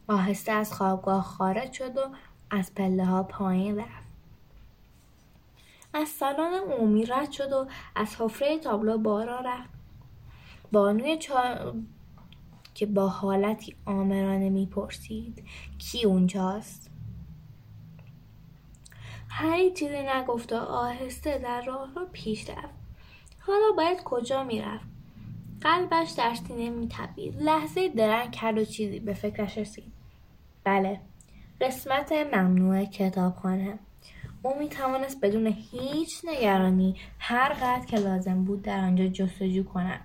آهسته 0.08 0.52
از 0.52 0.74
خوابگاه 0.74 1.24
خارج 1.24 1.72
شد 1.74 1.98
و 1.98 2.02
از 2.50 2.76
پله 2.76 3.06
ها 3.06 3.24
پایین 3.24 3.78
رفت. 3.78 4.08
از 5.94 6.08
سالن 6.08 6.54
عمومی 6.54 7.06
رد 7.06 7.32
شد 7.32 7.54
و 7.54 7.68
از 7.96 8.16
حفره 8.22 8.60
تابلو 8.60 8.98
بارا 8.98 9.40
رفت. 9.40 9.70
بانوی 10.72 11.18
چا... 11.18 11.74
که 12.74 12.86
با 12.86 13.08
حالتی 13.08 13.76
آمرانه 13.86 14.50
می‌پرسید 14.50 15.44
کی 15.78 16.06
اونجاست؟ 16.06 16.92
هری 19.30 19.72
چیزی 19.74 20.04
نگفت 20.04 20.54
و 20.54 20.56
آهسته 20.56 21.38
در 21.38 21.62
راه 21.62 21.94
رو 21.96 22.06
پیش 22.12 22.50
رفت. 22.50 22.76
حالا 23.40 23.72
باید 23.78 24.04
کجا 24.04 24.44
می‌رفت؟ 24.44 24.86
قلبش 25.62 26.12
در 26.12 26.36
سینه 26.36 26.70
میتپید. 26.70 27.42
لحظه 27.42 27.90
درنگ 27.90 28.32
کرد 28.32 28.58
و 28.58 28.66
چیزی 28.66 29.00
به 29.00 29.14
فکرش 29.14 29.58
رسید. 29.58 29.92
بله 30.64 31.00
قسمت 31.62 32.12
ممنوع 32.12 32.86
کتابخانه. 32.86 33.80
او 34.44 34.60
می 34.60 34.70
توانست 34.70 35.22
بدون 35.22 35.48
هیچ 35.48 36.22
نگرانی 36.26 36.96
هر 37.20 37.54
قدر 37.54 37.86
که 37.86 37.98
لازم 37.98 38.44
بود 38.44 38.62
در 38.62 38.80
آنجا 38.80 39.08
جستجو 39.08 39.64
کند 39.64 40.02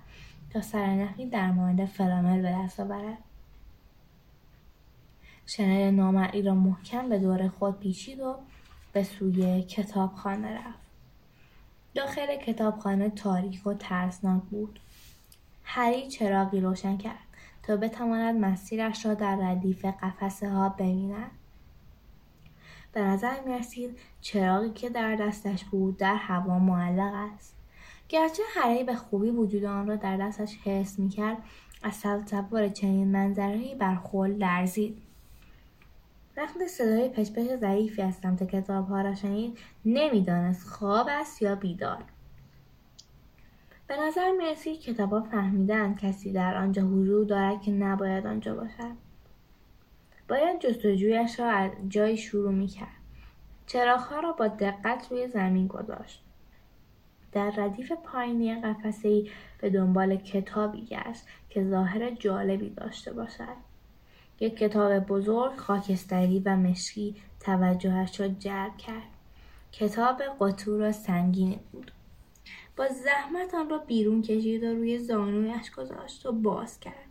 تا 0.49 0.61
سرنخی 0.61 1.25
در 1.25 1.51
مورد 1.51 1.85
فلامل 1.85 2.41
به 2.41 2.51
دست 2.63 2.79
آورد. 2.79 3.17
شنل 5.45 5.91
نامرئی 5.91 6.41
را 6.41 6.55
محکم 6.55 7.09
به 7.09 7.19
دور 7.19 7.47
خود 7.47 7.79
پیچید 7.79 8.19
و 8.19 8.35
به 8.93 9.03
سوی 9.03 9.61
کتابخانه 9.61 10.53
رفت. 10.53 10.79
داخل 11.95 12.35
کتابخانه 12.35 13.09
تاریک 13.09 13.67
و 13.67 13.73
ترسناک 13.73 14.43
بود. 14.43 14.79
هری 15.63 16.07
چراغی 16.09 16.61
روشن 16.61 16.97
کرد 16.97 17.17
تا 17.63 17.77
بتواند 17.77 18.45
مسیرش 18.45 19.05
را 19.05 19.13
در 19.13 19.35
ردیف 19.35 19.85
قفسه 19.85 20.49
ها 20.49 20.69
ببیند. 20.69 21.31
به 22.93 23.01
نظر 23.01 23.39
می‌رسید 23.45 23.97
چراغی 24.21 24.69
که 24.69 24.89
در 24.89 25.15
دستش 25.15 25.63
بود 25.63 25.97
در 25.97 26.15
هوا 26.15 26.59
معلق 26.59 27.13
است. 27.13 27.55
گرچه 28.09 28.43
هری 28.55 28.83
به 28.83 28.95
خوبی 28.95 29.29
وجود 29.29 29.63
آن 29.63 29.87
را 29.87 29.95
در 29.95 30.17
دستش 30.17 30.57
حس 30.63 30.99
می‌کرد 30.99 31.37
از 31.83 32.01
تصور 32.01 32.67
چنین 32.67 33.07
منظرهای 33.07 33.75
بر 33.75 33.95
خل 33.95 34.31
لرزید. 34.31 35.02
وقتی 36.37 36.67
صدای 36.67 37.09
پچپچ 37.09 37.47
ضعیفی 37.59 38.01
از 38.01 38.15
سمت 38.15 38.43
کتابها 38.43 39.01
را 39.01 39.15
شنید 39.15 39.57
نمی‌دانست 39.85 40.67
خواب 40.67 41.07
است 41.09 41.41
یا 41.41 41.55
بیدار. 41.55 42.03
به 43.87 43.97
نظر 44.01 44.31
می‌رسید 44.31 44.79
کتابها 44.79 45.21
فهمیدن 45.21 45.95
کسی 45.95 46.31
در 46.31 46.57
آنجا 46.57 46.81
حضور 46.81 47.25
دارد 47.25 47.61
که 47.61 47.71
نباید 47.71 48.27
آنجا 48.27 48.55
باشد. 48.55 48.95
باید 50.29 50.59
جستجویش 50.59 51.39
را 51.39 51.49
از 51.49 51.71
جایی 51.89 52.17
شروع 52.17 52.51
می‌کرد. 52.51 53.03
چراغها 53.65 54.19
را 54.19 54.31
با 54.31 54.47
دقت 54.47 55.07
روی 55.11 55.27
زمین 55.27 55.67
گذاشت. 55.67 56.23
در 57.31 57.49
ردیف 57.49 57.91
پایینی 57.91 58.61
قفسهای 58.61 59.29
به 59.61 59.69
دنبال 59.69 60.15
کتابی 60.15 60.85
گشت 60.85 61.25
که 61.49 61.69
ظاهر 61.69 62.09
جالبی 62.09 62.69
داشته 62.69 63.13
باشد. 63.13 63.72
یک 64.43 64.57
کتاب 64.57 64.99
بزرگ 64.99 65.55
خاکستری 65.55 66.39
و 66.39 66.55
مشکی 66.55 67.15
توجهش 67.39 68.19
را 68.19 68.27
جلب 68.27 68.77
کرد. 68.77 69.09
کتاب 69.71 70.21
قطور 70.39 70.89
و 70.89 70.91
سنگینی 70.91 71.59
بود. 71.71 71.91
با 72.77 72.87
زحمت 72.87 73.53
آن 73.53 73.69
را 73.69 73.77
بیرون 73.77 74.21
کشید 74.21 74.63
و 74.63 74.67
روی 74.67 74.99
زانویش 74.99 75.71
گذاشت 75.71 76.25
و 76.25 76.31
باز 76.31 76.79
کرد. 76.79 77.09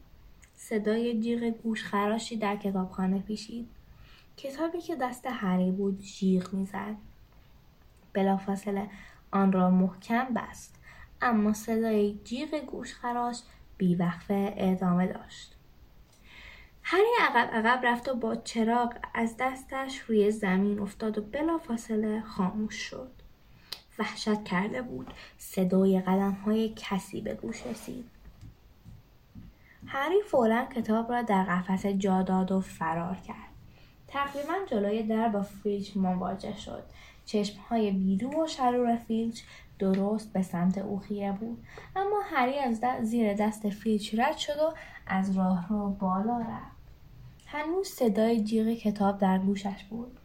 صدای 0.55 1.21
جیغ 1.21 1.45
گوش 1.45 1.85
خراشی 1.85 2.37
در 2.37 2.57
کتابخانه 2.57 3.19
پیشید 3.19 3.69
کتابی 4.37 4.81
که 4.81 4.97
دست 4.97 5.27
هری 5.27 5.71
بود 5.71 6.01
جیغ 6.01 6.53
می‌زد. 6.55 6.97
بلافاصله 8.13 8.91
آن 9.31 9.53
را 9.53 9.71
محکم 9.71 10.35
بست 10.35 10.75
اما 11.23 11.53
صدای 11.53 12.19
جیغ 12.25 12.55
گوشخراش 12.55 13.43
بیوقفه 13.79 14.55
ادامه 14.57 15.07
داشت. 15.07 15.62
هری 16.83 17.07
عقب 17.21 17.51
عقب 17.53 17.87
رفت 17.87 18.09
و 18.09 18.15
با 18.15 18.37
چراغ 18.37 18.95
از 19.15 19.35
دستش 19.39 19.99
روی 19.99 20.31
زمین 20.31 20.79
افتاد 20.79 21.19
و 21.19 21.23
بلافاصله 21.23 22.21
خاموش 22.21 22.75
شد. 22.75 23.11
وحشت 23.99 24.45
کرده 24.45 24.83
بود. 24.83 25.15
صدای 25.39 26.01
قدم 26.01 26.33
های 26.33 26.73
کسی 26.77 27.21
به 27.21 27.35
گوش 27.35 27.67
رسید. 27.67 28.05
هری 29.87 30.23
فورا 30.23 30.65
کتاب 30.65 31.13
را 31.13 31.23
در 31.23 31.45
قفس 31.45 31.87
جا 31.87 32.23
داد 32.23 32.53
و 32.53 32.61
فرار 32.61 33.17
کرد. 33.17 33.53
تقریبا 34.09 34.55
جلوی 34.67 35.03
در 35.03 35.29
با 35.29 35.43
فیلچ 35.43 35.97
مواجه 35.97 36.57
شد. 36.57 36.83
چشمهای 37.27 37.91
بیرو 37.91 38.45
و 38.45 38.47
شرور 38.47 38.97
فیلچ 38.97 39.43
درست 39.79 40.33
به 40.33 40.43
سمت 40.43 40.79
او 40.79 40.99
خیره 40.99 41.33
بود. 41.33 41.65
اما 41.97 42.21
هری 42.33 42.59
از 42.59 42.81
زیر 43.03 43.35
دست 43.35 43.71
فیلچ 43.71 44.15
رد 44.15 44.37
شد 44.37 44.59
و 44.59 44.75
از 45.07 45.37
راه 45.37 45.69
رو 45.69 45.91
بالا 45.91 46.39
رفت. 46.39 46.72
هنوز 47.53 47.89
صدای 47.89 48.45
جیغ 48.45 48.67
کتاب 48.69 49.19
در 49.19 49.39
گوشش 49.39 49.85
بود. 49.91 50.19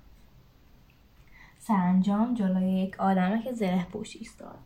سرانجام 1.60 2.34
جلوی 2.34 2.72
یک 2.72 3.00
آدمه 3.00 3.44
که 3.44 3.54
زره 3.54 3.86
پوش 3.86 4.16
ایستاد. 4.16 4.58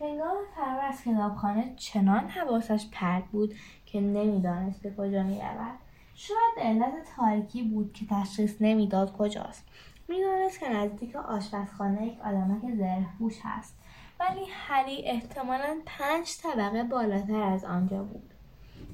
هنگام 0.00 0.36
فرار 0.56 0.84
از 0.84 1.02
کتابخانه 1.02 1.74
چنان 1.76 2.28
حواسش 2.28 2.86
پرت 2.92 3.24
بود 3.24 3.54
که 3.86 4.00
نمی‌دانست 4.00 4.82
به 4.82 4.90
کجا 4.90 5.22
می‌رود. 5.22 5.78
شاید 6.14 6.58
علت 6.58 6.92
تاریکی 7.16 7.62
بود 7.62 7.92
که 7.92 8.06
تشخیص 8.06 8.56
نمی‌داد 8.60 9.12
کجاست. 9.12 9.64
می‌دانست 10.08 10.60
که 10.60 10.68
نزدیک 10.68 11.16
آشپزخانه 11.16 12.06
یک 12.06 12.20
آدمک 12.20 12.74
زرهپوش 12.76 13.34
هست 13.42 13.74
ولی 14.20 14.44
هری 14.50 15.02
احتمالا 15.04 15.78
پنج 15.86 16.28
طبقه 16.42 16.84
بالاتر 16.84 17.42
از 17.42 17.64
آنجا 17.64 18.02
بود. 18.02 18.34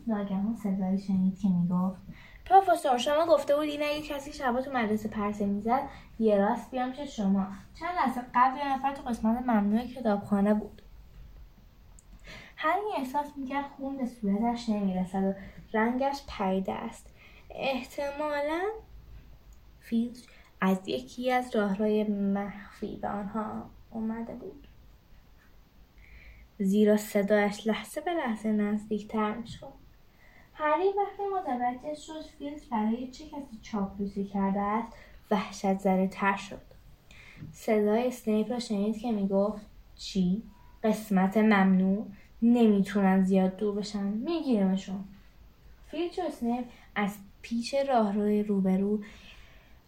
ناگهان 0.07 0.57
صدایی 0.63 0.99
شنید 0.99 1.39
که 1.39 1.49
می‌گفت 1.49 2.04
پروفسور 2.45 2.99
شما 2.99 3.27
گفته 3.27 3.57
بودین 3.57 3.83
اگه 3.83 4.03
کسی 4.03 4.33
شبا 4.33 4.63
تو 4.63 4.73
مدرسه 4.73 5.09
پرسه 5.09 5.47
می‌زد 5.47 5.89
یه 6.19 6.37
راست 6.37 6.71
بیام 6.71 6.93
چه 6.93 7.07
شما. 7.07 7.47
چند 7.81 7.95
لحظه 7.97 8.21
قبل 8.35 8.59
یه 8.59 8.75
نفر 8.75 8.95
تو 8.95 9.03
قسمت 9.03 9.43
ممنوع 9.43 9.87
کتابخانه 9.87 10.55
بود. 10.55 10.83
هری 12.57 12.93
احساس 12.97 13.27
می‌کرد 13.37 13.65
خون 13.77 13.97
به 13.97 14.07
صورتش 14.07 14.69
نمی‌رسد 14.69 15.23
و 15.25 15.35
رنگش 15.73 16.23
پریده 16.29 16.73
است. 16.73 17.07
احتمالا 17.51 18.63
فیلچ 19.81 20.19
از 20.61 20.89
یکی 20.89 21.33
از 21.33 21.57
راههای 21.57 22.05
مخفی 22.05 22.97
به 22.97 23.09
آنها 23.09 23.71
اومده 23.91 24.35
بود. 24.35 24.69
زیرا 26.59 26.97
صدایش 26.97 27.67
لحظه 27.67 28.01
به 28.01 28.15
لحظه 28.15 28.53
نزدیکتر 28.53 29.35
می‌شد. 29.35 29.84
هری 30.55 30.89
وقتی 30.89 31.23
متوجه 31.39 31.95
شد 31.95 32.23
فیلچ 32.39 32.63
برای 32.71 33.11
چه 33.11 33.25
کسی 33.25 33.59
چاپلوسی 33.63 34.25
کرده 34.25 34.61
است 34.61 34.89
وحشت 35.31 35.79
زده 35.79 36.09
تر 36.09 36.37
شد. 36.37 36.61
صدای 37.53 38.07
اسنیپ 38.07 38.51
را 38.51 38.59
شنید 38.59 38.99
که 38.99 39.13
می‌گفت 39.13 39.67
چی؟ 39.97 40.43
قسمت 40.85 41.37
ممنوع؟ 41.37 42.07
نمی‌تونن 42.43 43.25
زیاد 43.25 43.57
دور 43.57 43.75
بشن؟ 43.75 44.05
میگیرمشون. 44.05 45.05
فیلچ 45.91 46.19
و 46.19 46.23
اسنیپ 46.23 46.65
از 46.95 47.17
پیچ 47.43 47.75
راهروی 47.89 48.43
روبروی 48.43 49.01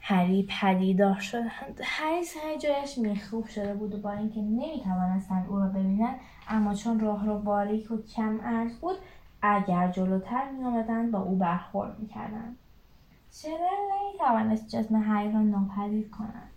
هری 0.01 0.49
پدیدار 0.61 1.21
شدند. 1.21 1.81
هری 1.83 2.25
سر 2.25 2.57
جایش 2.63 2.99
میخکوب 2.99 3.47
شده 3.47 3.75
بود 3.75 3.95
و 3.95 3.99
با 3.99 4.13
اینکه 4.13 4.41
نمی‌توانستند 4.41 5.47
او 5.49 5.57
را 5.59 5.67
ببینند 5.67 6.21
اما 6.49 6.75
چون 6.75 7.01
راهرو 7.01 7.39
باریک 7.39 7.91
و 7.91 8.03
کم 8.03 8.41
عرض 8.43 8.79
بود 8.79 8.97
اگر 9.55 9.89
جلوتر 9.89 10.51
میآمدند 10.51 11.11
با 11.11 11.19
او 11.19 11.37
برخورد 11.37 11.99
می‌کردند 11.99 12.57
شرر 13.33 13.71
نمی‌توانست 13.93 14.69
جسم 14.69 14.97
هری 14.97 15.33
را 15.33 15.41
ناپدید 15.41 16.11
کند؟ 16.11 16.51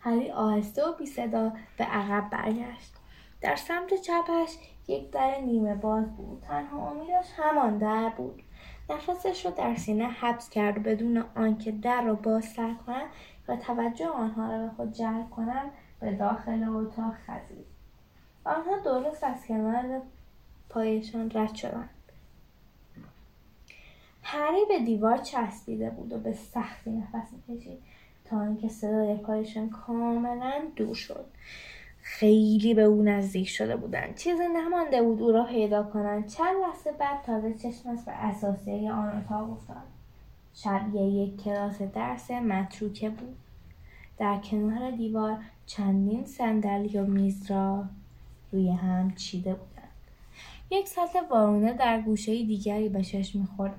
هری 0.00 0.30
آهسته 0.30 0.84
و 0.84 0.92
بی 0.92 1.06
صدا 1.06 1.52
به 1.78 1.84
عقب 1.84 2.30
برگشت. 2.30 2.94
در 3.40 3.56
سمت 3.56 3.94
چپش 3.94 4.56
یک 4.88 5.10
در 5.10 5.40
نیمه 5.40 5.74
باز 5.74 6.16
بود. 6.16 6.42
تنها 6.48 6.90
امیدش 6.90 7.32
همان 7.36 7.78
در 7.78 8.08
بود. 8.08 8.42
نفسش 8.90 9.44
را 9.44 9.50
در 9.50 9.74
سینه 9.74 10.04
حبس 10.04 10.50
کرد 10.50 10.82
بدون 10.82 11.24
آنکه 11.36 11.72
در 11.72 12.02
را 12.02 12.14
باز 12.14 12.44
سر 12.44 12.74
کند 12.86 13.06
و 13.48 13.56
توجه 13.56 14.08
آنها 14.08 14.50
را 14.50 14.66
به 14.66 14.70
خود 14.76 14.92
جلب 14.92 15.30
کنند 15.30 15.70
به 16.00 16.12
داخل 16.12 16.64
اتاق 16.68 17.14
خزید. 17.26 17.66
آنها 18.44 18.78
درست 18.84 19.24
از 19.24 19.46
کنار 19.46 20.02
پایشان 20.76 21.30
رد 21.34 21.54
شدند. 21.54 21.90
هری 24.22 24.64
به 24.68 24.78
دیوار 24.78 25.16
چسبیده 25.18 25.90
بود 25.90 26.12
و 26.12 26.18
به 26.18 26.32
سختی 26.32 26.90
نفس 26.90 27.28
می‌کشید 27.48 27.78
تا 28.24 28.42
اینکه 28.42 28.68
صدای 28.68 29.16
پایشان 29.16 29.70
کاملا 29.70 30.52
دور 30.76 30.94
شد. 30.94 31.24
خیلی 32.02 32.74
به 32.74 32.82
او 32.82 33.02
نزدیک 33.02 33.48
شده 33.48 33.76
بودند. 33.76 34.14
چیزی 34.14 34.42
نمانده 34.56 35.02
بود 35.02 35.22
او 35.22 35.32
را 35.32 35.44
پیدا 35.44 35.82
کنند. 35.82 36.26
چند 36.26 36.56
لحظه 36.62 36.92
بعد 36.92 37.22
تازه 37.22 37.54
چشمش 37.54 37.98
به 38.06 38.12
اساسیه 38.12 38.92
آن 38.92 39.18
اتاق 39.18 39.50
افتاد. 39.50 39.86
شبیه 40.54 41.02
یک 41.02 41.42
کلاس 41.42 41.82
درس 41.82 42.30
متروکه 42.30 43.10
بود. 43.10 43.36
در 44.18 44.38
کنار 44.38 44.90
دیوار 44.90 45.38
چندین 45.66 46.24
صندلی 46.24 46.98
و 46.98 47.04
میز 47.04 47.50
را 47.50 47.84
روی 48.52 48.70
هم 48.70 49.14
چیده 49.14 49.54
بودند 49.54 49.75
یک 50.70 50.88
سطل 50.88 51.20
وارونه 51.30 51.72
در 51.72 52.00
گوشه 52.00 52.32
دیگری 52.32 52.88
به 52.88 53.02
چشم 53.02 53.38
می‌خورد. 53.38 53.74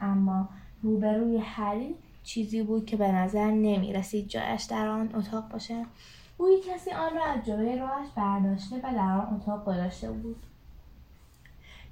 اما 0.00 0.48
روبروی 0.82 1.36
هری 1.36 1.94
چیزی 2.24 2.62
بود 2.62 2.86
که 2.86 2.96
به 2.96 3.12
نظر 3.12 3.50
نمی 3.50 3.92
رسید 3.92 4.28
جایش 4.28 4.62
در 4.62 4.88
آن 4.88 5.14
اتاق 5.14 5.48
باشه. 5.48 5.86
گویی 6.38 6.60
کسی 6.60 6.90
آن 6.90 7.14
را 7.14 7.24
از 7.24 7.44
جلوی 7.44 7.78
راهش 7.78 8.08
برداشته 8.16 8.76
و 8.76 8.92
در 8.92 8.98
آن 8.98 9.34
اتاق 9.34 9.64
گذاشته 9.64 10.12
بود. 10.12 10.36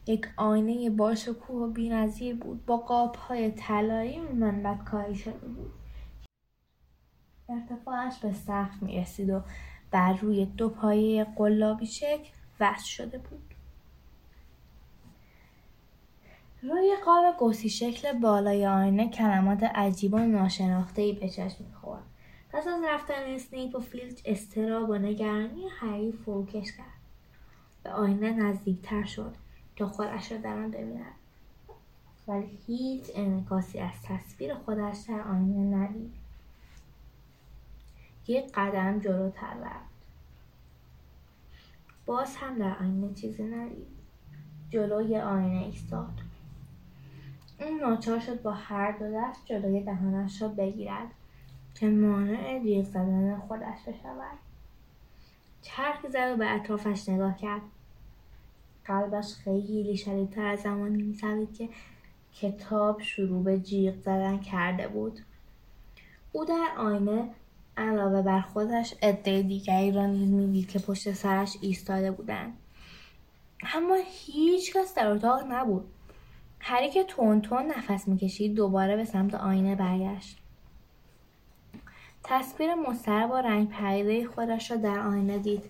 یک 0.06 0.28
آینه 0.36 0.90
با 0.90 1.14
شکوه 1.14 1.62
و 1.62 1.66
بینظیر 1.66 2.36
بود. 2.36 2.66
با 2.66 2.76
قابهای 2.76 3.50
طلایی 3.50 4.20
منبت 4.20 4.84
کاری 4.84 5.14
شده 5.14 5.48
بود. 5.48 5.72
ارتفاعش 7.48 8.18
به 8.18 8.32
سقف 8.32 8.82
می 8.82 9.00
رسید 9.00 9.30
و 9.30 9.40
بر 9.90 10.12
روی 10.12 10.46
دو 10.46 10.68
پایه 10.68 11.24
قلابی 11.24 11.86
شکل 11.86 12.28
وصل 12.60 12.84
شده 12.84 13.18
بود. 13.18 13.51
روی 16.62 16.96
قاب 17.04 17.36
گوسی 17.38 17.68
شکل 17.68 18.18
بالای 18.18 18.66
آینه 18.66 19.08
کلمات 19.10 19.62
عجیب 19.62 20.14
و 20.14 20.18
ناشناختهای 20.18 21.12
به 21.12 21.28
چشم 21.28 21.64
می‌خورد. 21.64 22.02
پس 22.52 22.66
از 22.66 22.82
رفتن 22.84 23.22
اسنیپ 23.26 23.76
و 23.76 23.80
فیلچ 23.80 24.20
استراب 24.24 24.90
و 24.90 24.94
نگرانی 24.94 25.68
هری 25.68 26.12
فروکش 26.12 26.72
کرد. 26.72 26.86
به 27.82 27.90
آینه 27.90 28.32
نزدیکتر 28.32 29.04
شد. 29.04 29.34
تا 29.76 29.88
خودش 29.88 30.32
را 30.32 30.38
در 30.38 30.58
آن 30.58 30.70
ببیند. 30.70 31.12
ولی 32.28 32.58
هیچ 32.66 33.04
انعکاسی 33.14 33.78
از 33.78 33.92
تصویر 34.04 34.54
خودش 34.54 34.96
در 35.08 35.20
آینه 35.20 35.76
ندید. 35.76 36.12
یک 38.28 38.52
قدم 38.54 38.98
جلوتر 38.98 39.54
رفت. 39.54 39.92
باز 42.06 42.36
هم 42.36 42.58
در 42.58 42.78
آینه 42.78 43.14
چیزی 43.14 43.42
ندید. 43.42 43.86
جلوی 44.70 45.18
آینه 45.18 45.64
ایستاد. 45.64 46.31
اون 47.62 47.80
ناچار 47.80 48.20
شد 48.20 48.42
با 48.42 48.52
هر 48.52 48.92
دو 48.92 49.12
دست 49.14 49.46
جلوی 49.46 49.82
دهانش 49.82 50.42
را 50.42 50.48
بگیرد 50.48 51.06
که 51.74 51.88
مانع 51.88 52.62
جیغ 52.62 52.84
زدن 52.84 53.36
خودش 53.48 53.82
بشود. 53.86 54.38
چرخ 55.62 56.06
زد 56.12 56.32
و 56.34 56.36
به 56.36 56.50
اطرافش 56.50 57.08
نگاه 57.08 57.36
کرد. 57.36 57.62
قلبش 58.84 59.34
خیلی 59.34 59.96
شدیدتر 59.96 60.46
از 60.46 60.60
زمانی 60.60 61.02
می‌زدید 61.02 61.54
که 61.54 61.68
کتاب 62.34 63.02
شروع 63.02 63.44
به 63.44 63.58
جیغ 63.58 63.94
زدن 64.00 64.38
کرده 64.38 64.88
بود. 64.88 65.20
او 66.32 66.44
در 66.44 66.68
آینه 66.78 67.30
علاوه 67.76 68.22
بر 68.22 68.40
خودش 68.40 68.94
عده 69.02 69.42
دیگری 69.42 69.92
را 69.92 70.06
نیز 70.06 70.30
می‌دید 70.30 70.68
که 70.68 70.78
پشت 70.78 71.12
سرش 71.12 71.56
ایستاده 71.60 72.10
بودند. 72.10 72.56
اما 73.74 73.98
هیچ 74.04 74.76
کس 74.76 74.94
در 74.94 75.06
اتاق 75.06 75.44
نبود. 75.48 75.84
هری 76.64 76.90
که 76.90 77.04
تون 77.04 77.40
تون 77.40 77.66
نفس 77.66 78.08
می‌کشید 78.08 78.54
دوباره 78.54 78.96
به 78.96 79.04
سمت 79.04 79.34
آینه 79.34 79.74
برگشت. 79.74 80.38
تصویر 82.24 82.74
مضطرب 82.74 83.30
و 83.30 83.34
رنگ 83.34 83.68
پریده 83.68 84.26
خودش 84.26 84.70
را 84.70 84.76
در 84.76 84.98
آینه 84.98 85.38
دید. 85.38 85.64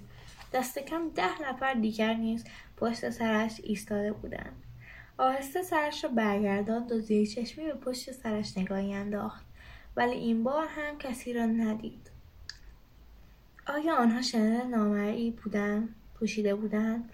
دست 0.53 0.79
کم 0.79 1.09
ده 1.09 1.43
نفر 1.43 1.75
دیگر 1.75 2.15
نیز 2.15 2.45
پشت 2.77 3.11
سرش 3.11 3.61
ایستاده 3.65 4.13
بودند. 4.13 4.63
آهسته 5.19 5.63
سرش 5.63 6.05
را 6.05 6.11
برگرداند 6.11 6.93
و 6.93 7.01
زیر 7.01 7.29
چشمی 7.29 7.65
به 7.65 7.75
پشت 7.75 8.13
سرش 8.13 8.59
نگاهی 8.59 8.95
انداخت. 8.95 9.47
ولی 9.97 10.15
این 10.15 10.45
بار 10.45 10.67
هم 10.67 10.99
کسی 10.99 11.33
را 11.33 11.47
ندید. 11.47 12.11
آیا 13.67 13.97
آنها 13.97 14.23
شنل 14.23 14.67
نامرئی 14.67 15.31
بودند؟ 15.31 15.95
پوشیده 16.15 16.55
بودند؟ 16.55 17.11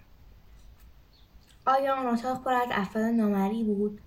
آیا 1.68 1.94
آن 1.94 2.06
اتاق 2.06 2.44
پر 2.44 2.52
از 2.52 2.68
افراد 2.72 3.04
نامرئی 3.04 3.64
بود؟ 3.64 4.00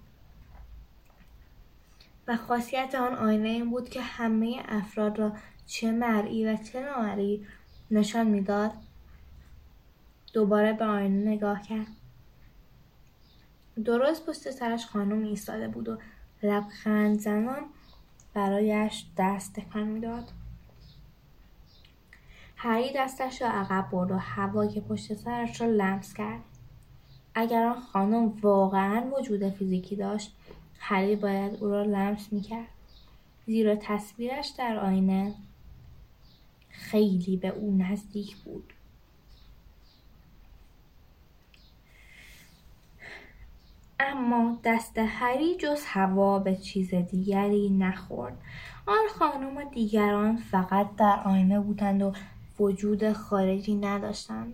و 2.27 2.37
خاصیت 2.37 2.95
آن 2.95 3.15
آینه 3.15 3.49
این 3.49 3.69
بود 3.69 3.89
که 3.89 4.01
همه 4.01 4.63
افراد 4.67 5.19
را 5.19 5.33
چه 5.65 5.91
مرئی 5.91 6.45
و 6.45 6.57
چه 6.57 6.85
نامرئی 6.85 7.47
نشان 7.91 8.27
می‌داد؟ 8.27 8.71
دوباره 10.33 10.73
به 10.73 10.85
آینه 10.85 11.31
نگاه 11.31 11.61
کرد. 11.61 11.87
درست 13.85 14.25
پشت 14.25 14.51
سرش 14.51 14.85
خانم 14.85 15.23
ایستاده 15.23 15.67
بود 15.67 15.89
و 15.89 15.97
لبخند 16.43 17.19
زنان 17.19 17.63
برایش 18.33 19.05
دست 19.17 19.53
تکان 19.53 19.83
می‌داد. 19.83 20.31
هری 22.55 22.93
دستش 22.95 23.41
را 23.41 23.47
عقب 23.47 23.91
برد 23.91 24.11
و 24.11 24.17
هوای 24.17 24.81
پشت 24.81 25.13
سرش 25.13 25.61
را 25.61 25.67
لمس 25.67 26.13
کرد. 26.13 26.50
اگر 27.35 27.63
آن 27.63 27.79
خانم 27.79 28.25
واقعا 28.41 29.03
وجود 29.17 29.49
فیزیکی 29.49 29.95
داشت 29.95 30.35
هری 30.79 31.15
باید 31.15 31.63
او 31.63 31.69
را 31.69 31.83
لمس 31.83 32.33
می‌کرد. 32.33 32.67
زیرا 33.45 33.75
تصویرش 33.75 34.47
در 34.57 34.79
آینه 34.79 35.35
خیلی 36.69 37.37
به 37.37 37.47
او 37.47 37.77
نزدیک 37.77 38.35
بود. 38.35 38.73
اما 43.99 44.57
دست 44.63 44.97
هری 44.97 45.55
جز 45.55 45.85
هوا 45.85 46.39
به 46.39 46.55
چیز 46.55 46.93
دیگری 46.93 47.69
نخورد. 47.69 48.37
آن 48.85 49.07
خانم 49.19 49.57
و 49.57 49.63
دیگران 49.63 50.37
فقط 50.37 50.95
در 50.95 51.21
آینه 51.25 51.59
بودند 51.59 52.01
و 52.01 52.13
وجود 52.59 53.13
خارجی 53.13 53.75
نداشتند. 53.75 54.53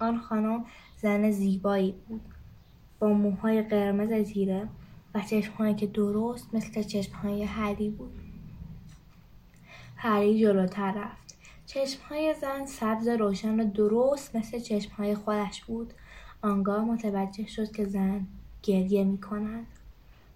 آن 0.00 0.18
خانم 0.18 0.64
زن 1.02 1.30
زیبایی 1.30 1.94
بود 2.08 2.20
با 2.98 3.08
موهای 3.08 3.62
قرمز 3.62 4.26
تیره 4.26 4.68
و 5.14 5.20
چشمهایی 5.20 5.74
که 5.74 5.86
درست 5.86 6.54
مثل 6.54 6.82
چشمهای 6.82 7.44
هری 7.44 7.90
بود 7.90 8.12
هری 9.96 10.40
جلوتر 10.40 10.92
رفت 10.92 11.38
چشمهای 11.66 12.34
زن 12.40 12.66
سبز 12.66 13.08
روشن 13.08 13.60
و 13.60 13.70
درست 13.70 14.36
مثل 14.36 14.58
چشمهای 14.58 15.14
خودش 15.14 15.64
بود 15.64 15.94
آنگاه 16.42 16.84
متوجه 16.84 17.46
شد 17.46 17.72
که 17.72 17.84
زن 17.84 18.26
گریه 18.62 19.04
می 19.04 19.20
کند. 19.20 19.66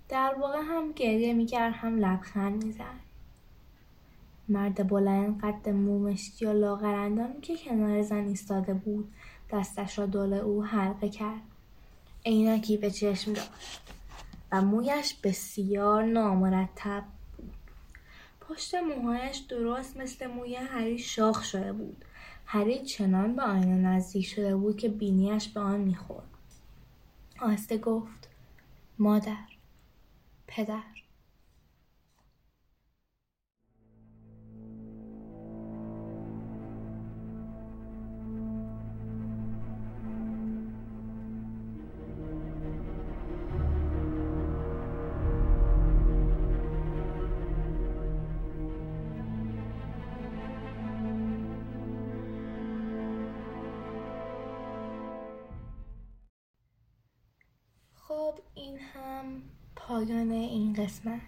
در 0.09 0.35
واقع 0.41 0.59
هم 0.62 0.93
گریه 0.93 1.35
می 1.35 1.47
کرد 1.47 1.75
هم 1.75 1.99
لبخند 1.99 2.64
می 2.64 2.73
زد. 2.73 3.07
مرد 4.49 4.89
بلند 4.89 5.41
قد 5.41 5.69
مومشکی 5.69 6.47
و 6.47 6.53
لاغرندانی 6.53 7.41
که 7.41 7.57
کنار 7.57 8.03
زن 8.03 8.25
ایستاده 8.25 8.75
بود 8.75 9.12
دستش 9.51 9.99
را 9.99 10.07
دور 10.07 10.34
او 10.34 10.64
حلقه 10.64 11.09
کرد. 11.09 11.40
عینکی 12.26 12.76
به 12.76 12.90
چشم 12.90 13.32
داشت 13.32 13.80
و 14.53 14.62
مویش 14.62 15.14
بسیار 15.14 16.05
نامرتب 16.05 17.05
بود. 17.36 17.55
پشت 18.40 18.74
موهایش 18.74 19.36
درست 19.36 19.97
مثل 19.97 20.26
موی 20.26 20.55
هری 20.55 20.99
شاخ 20.99 21.44
شده 21.44 21.72
بود. 21.72 22.05
هری 22.47 22.84
چنان 22.84 23.36
به 23.36 23.42
آینه 23.42 23.74
نزدیک 23.74 24.26
شده 24.26 24.57
بود 24.57 24.76
که 24.76 24.88
بینیش 24.88 25.49
به 25.49 25.61
آن 25.61 25.80
می‌خورد. 25.80 26.28
آسته 27.40 27.78
گفت 27.78 28.28
مادر 28.99 29.36
پدر. 30.47 30.95
هم 59.07 59.42
پایان 59.76 60.30
این 60.30 60.72
قسمت. 60.72 61.20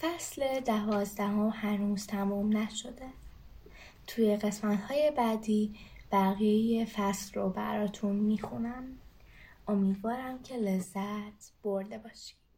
فصل 0.00 0.60
دوازدهم 0.60 1.48
هنوز 1.48 2.06
تموم 2.06 2.56
نشده. 2.56 3.06
توی 4.06 4.36
قسمت 4.36 4.80
های 4.80 5.12
بعدی 5.16 5.74
بقیه 6.12 6.84
فصل 6.84 7.40
رو 7.40 7.48
براتون 7.50 8.16
می‌خونم. 8.16 8.84
امیدوارم 9.68 10.42
که 10.42 10.56
لذت 10.56 11.52
برده 11.62 11.98
باشید. 11.98 12.49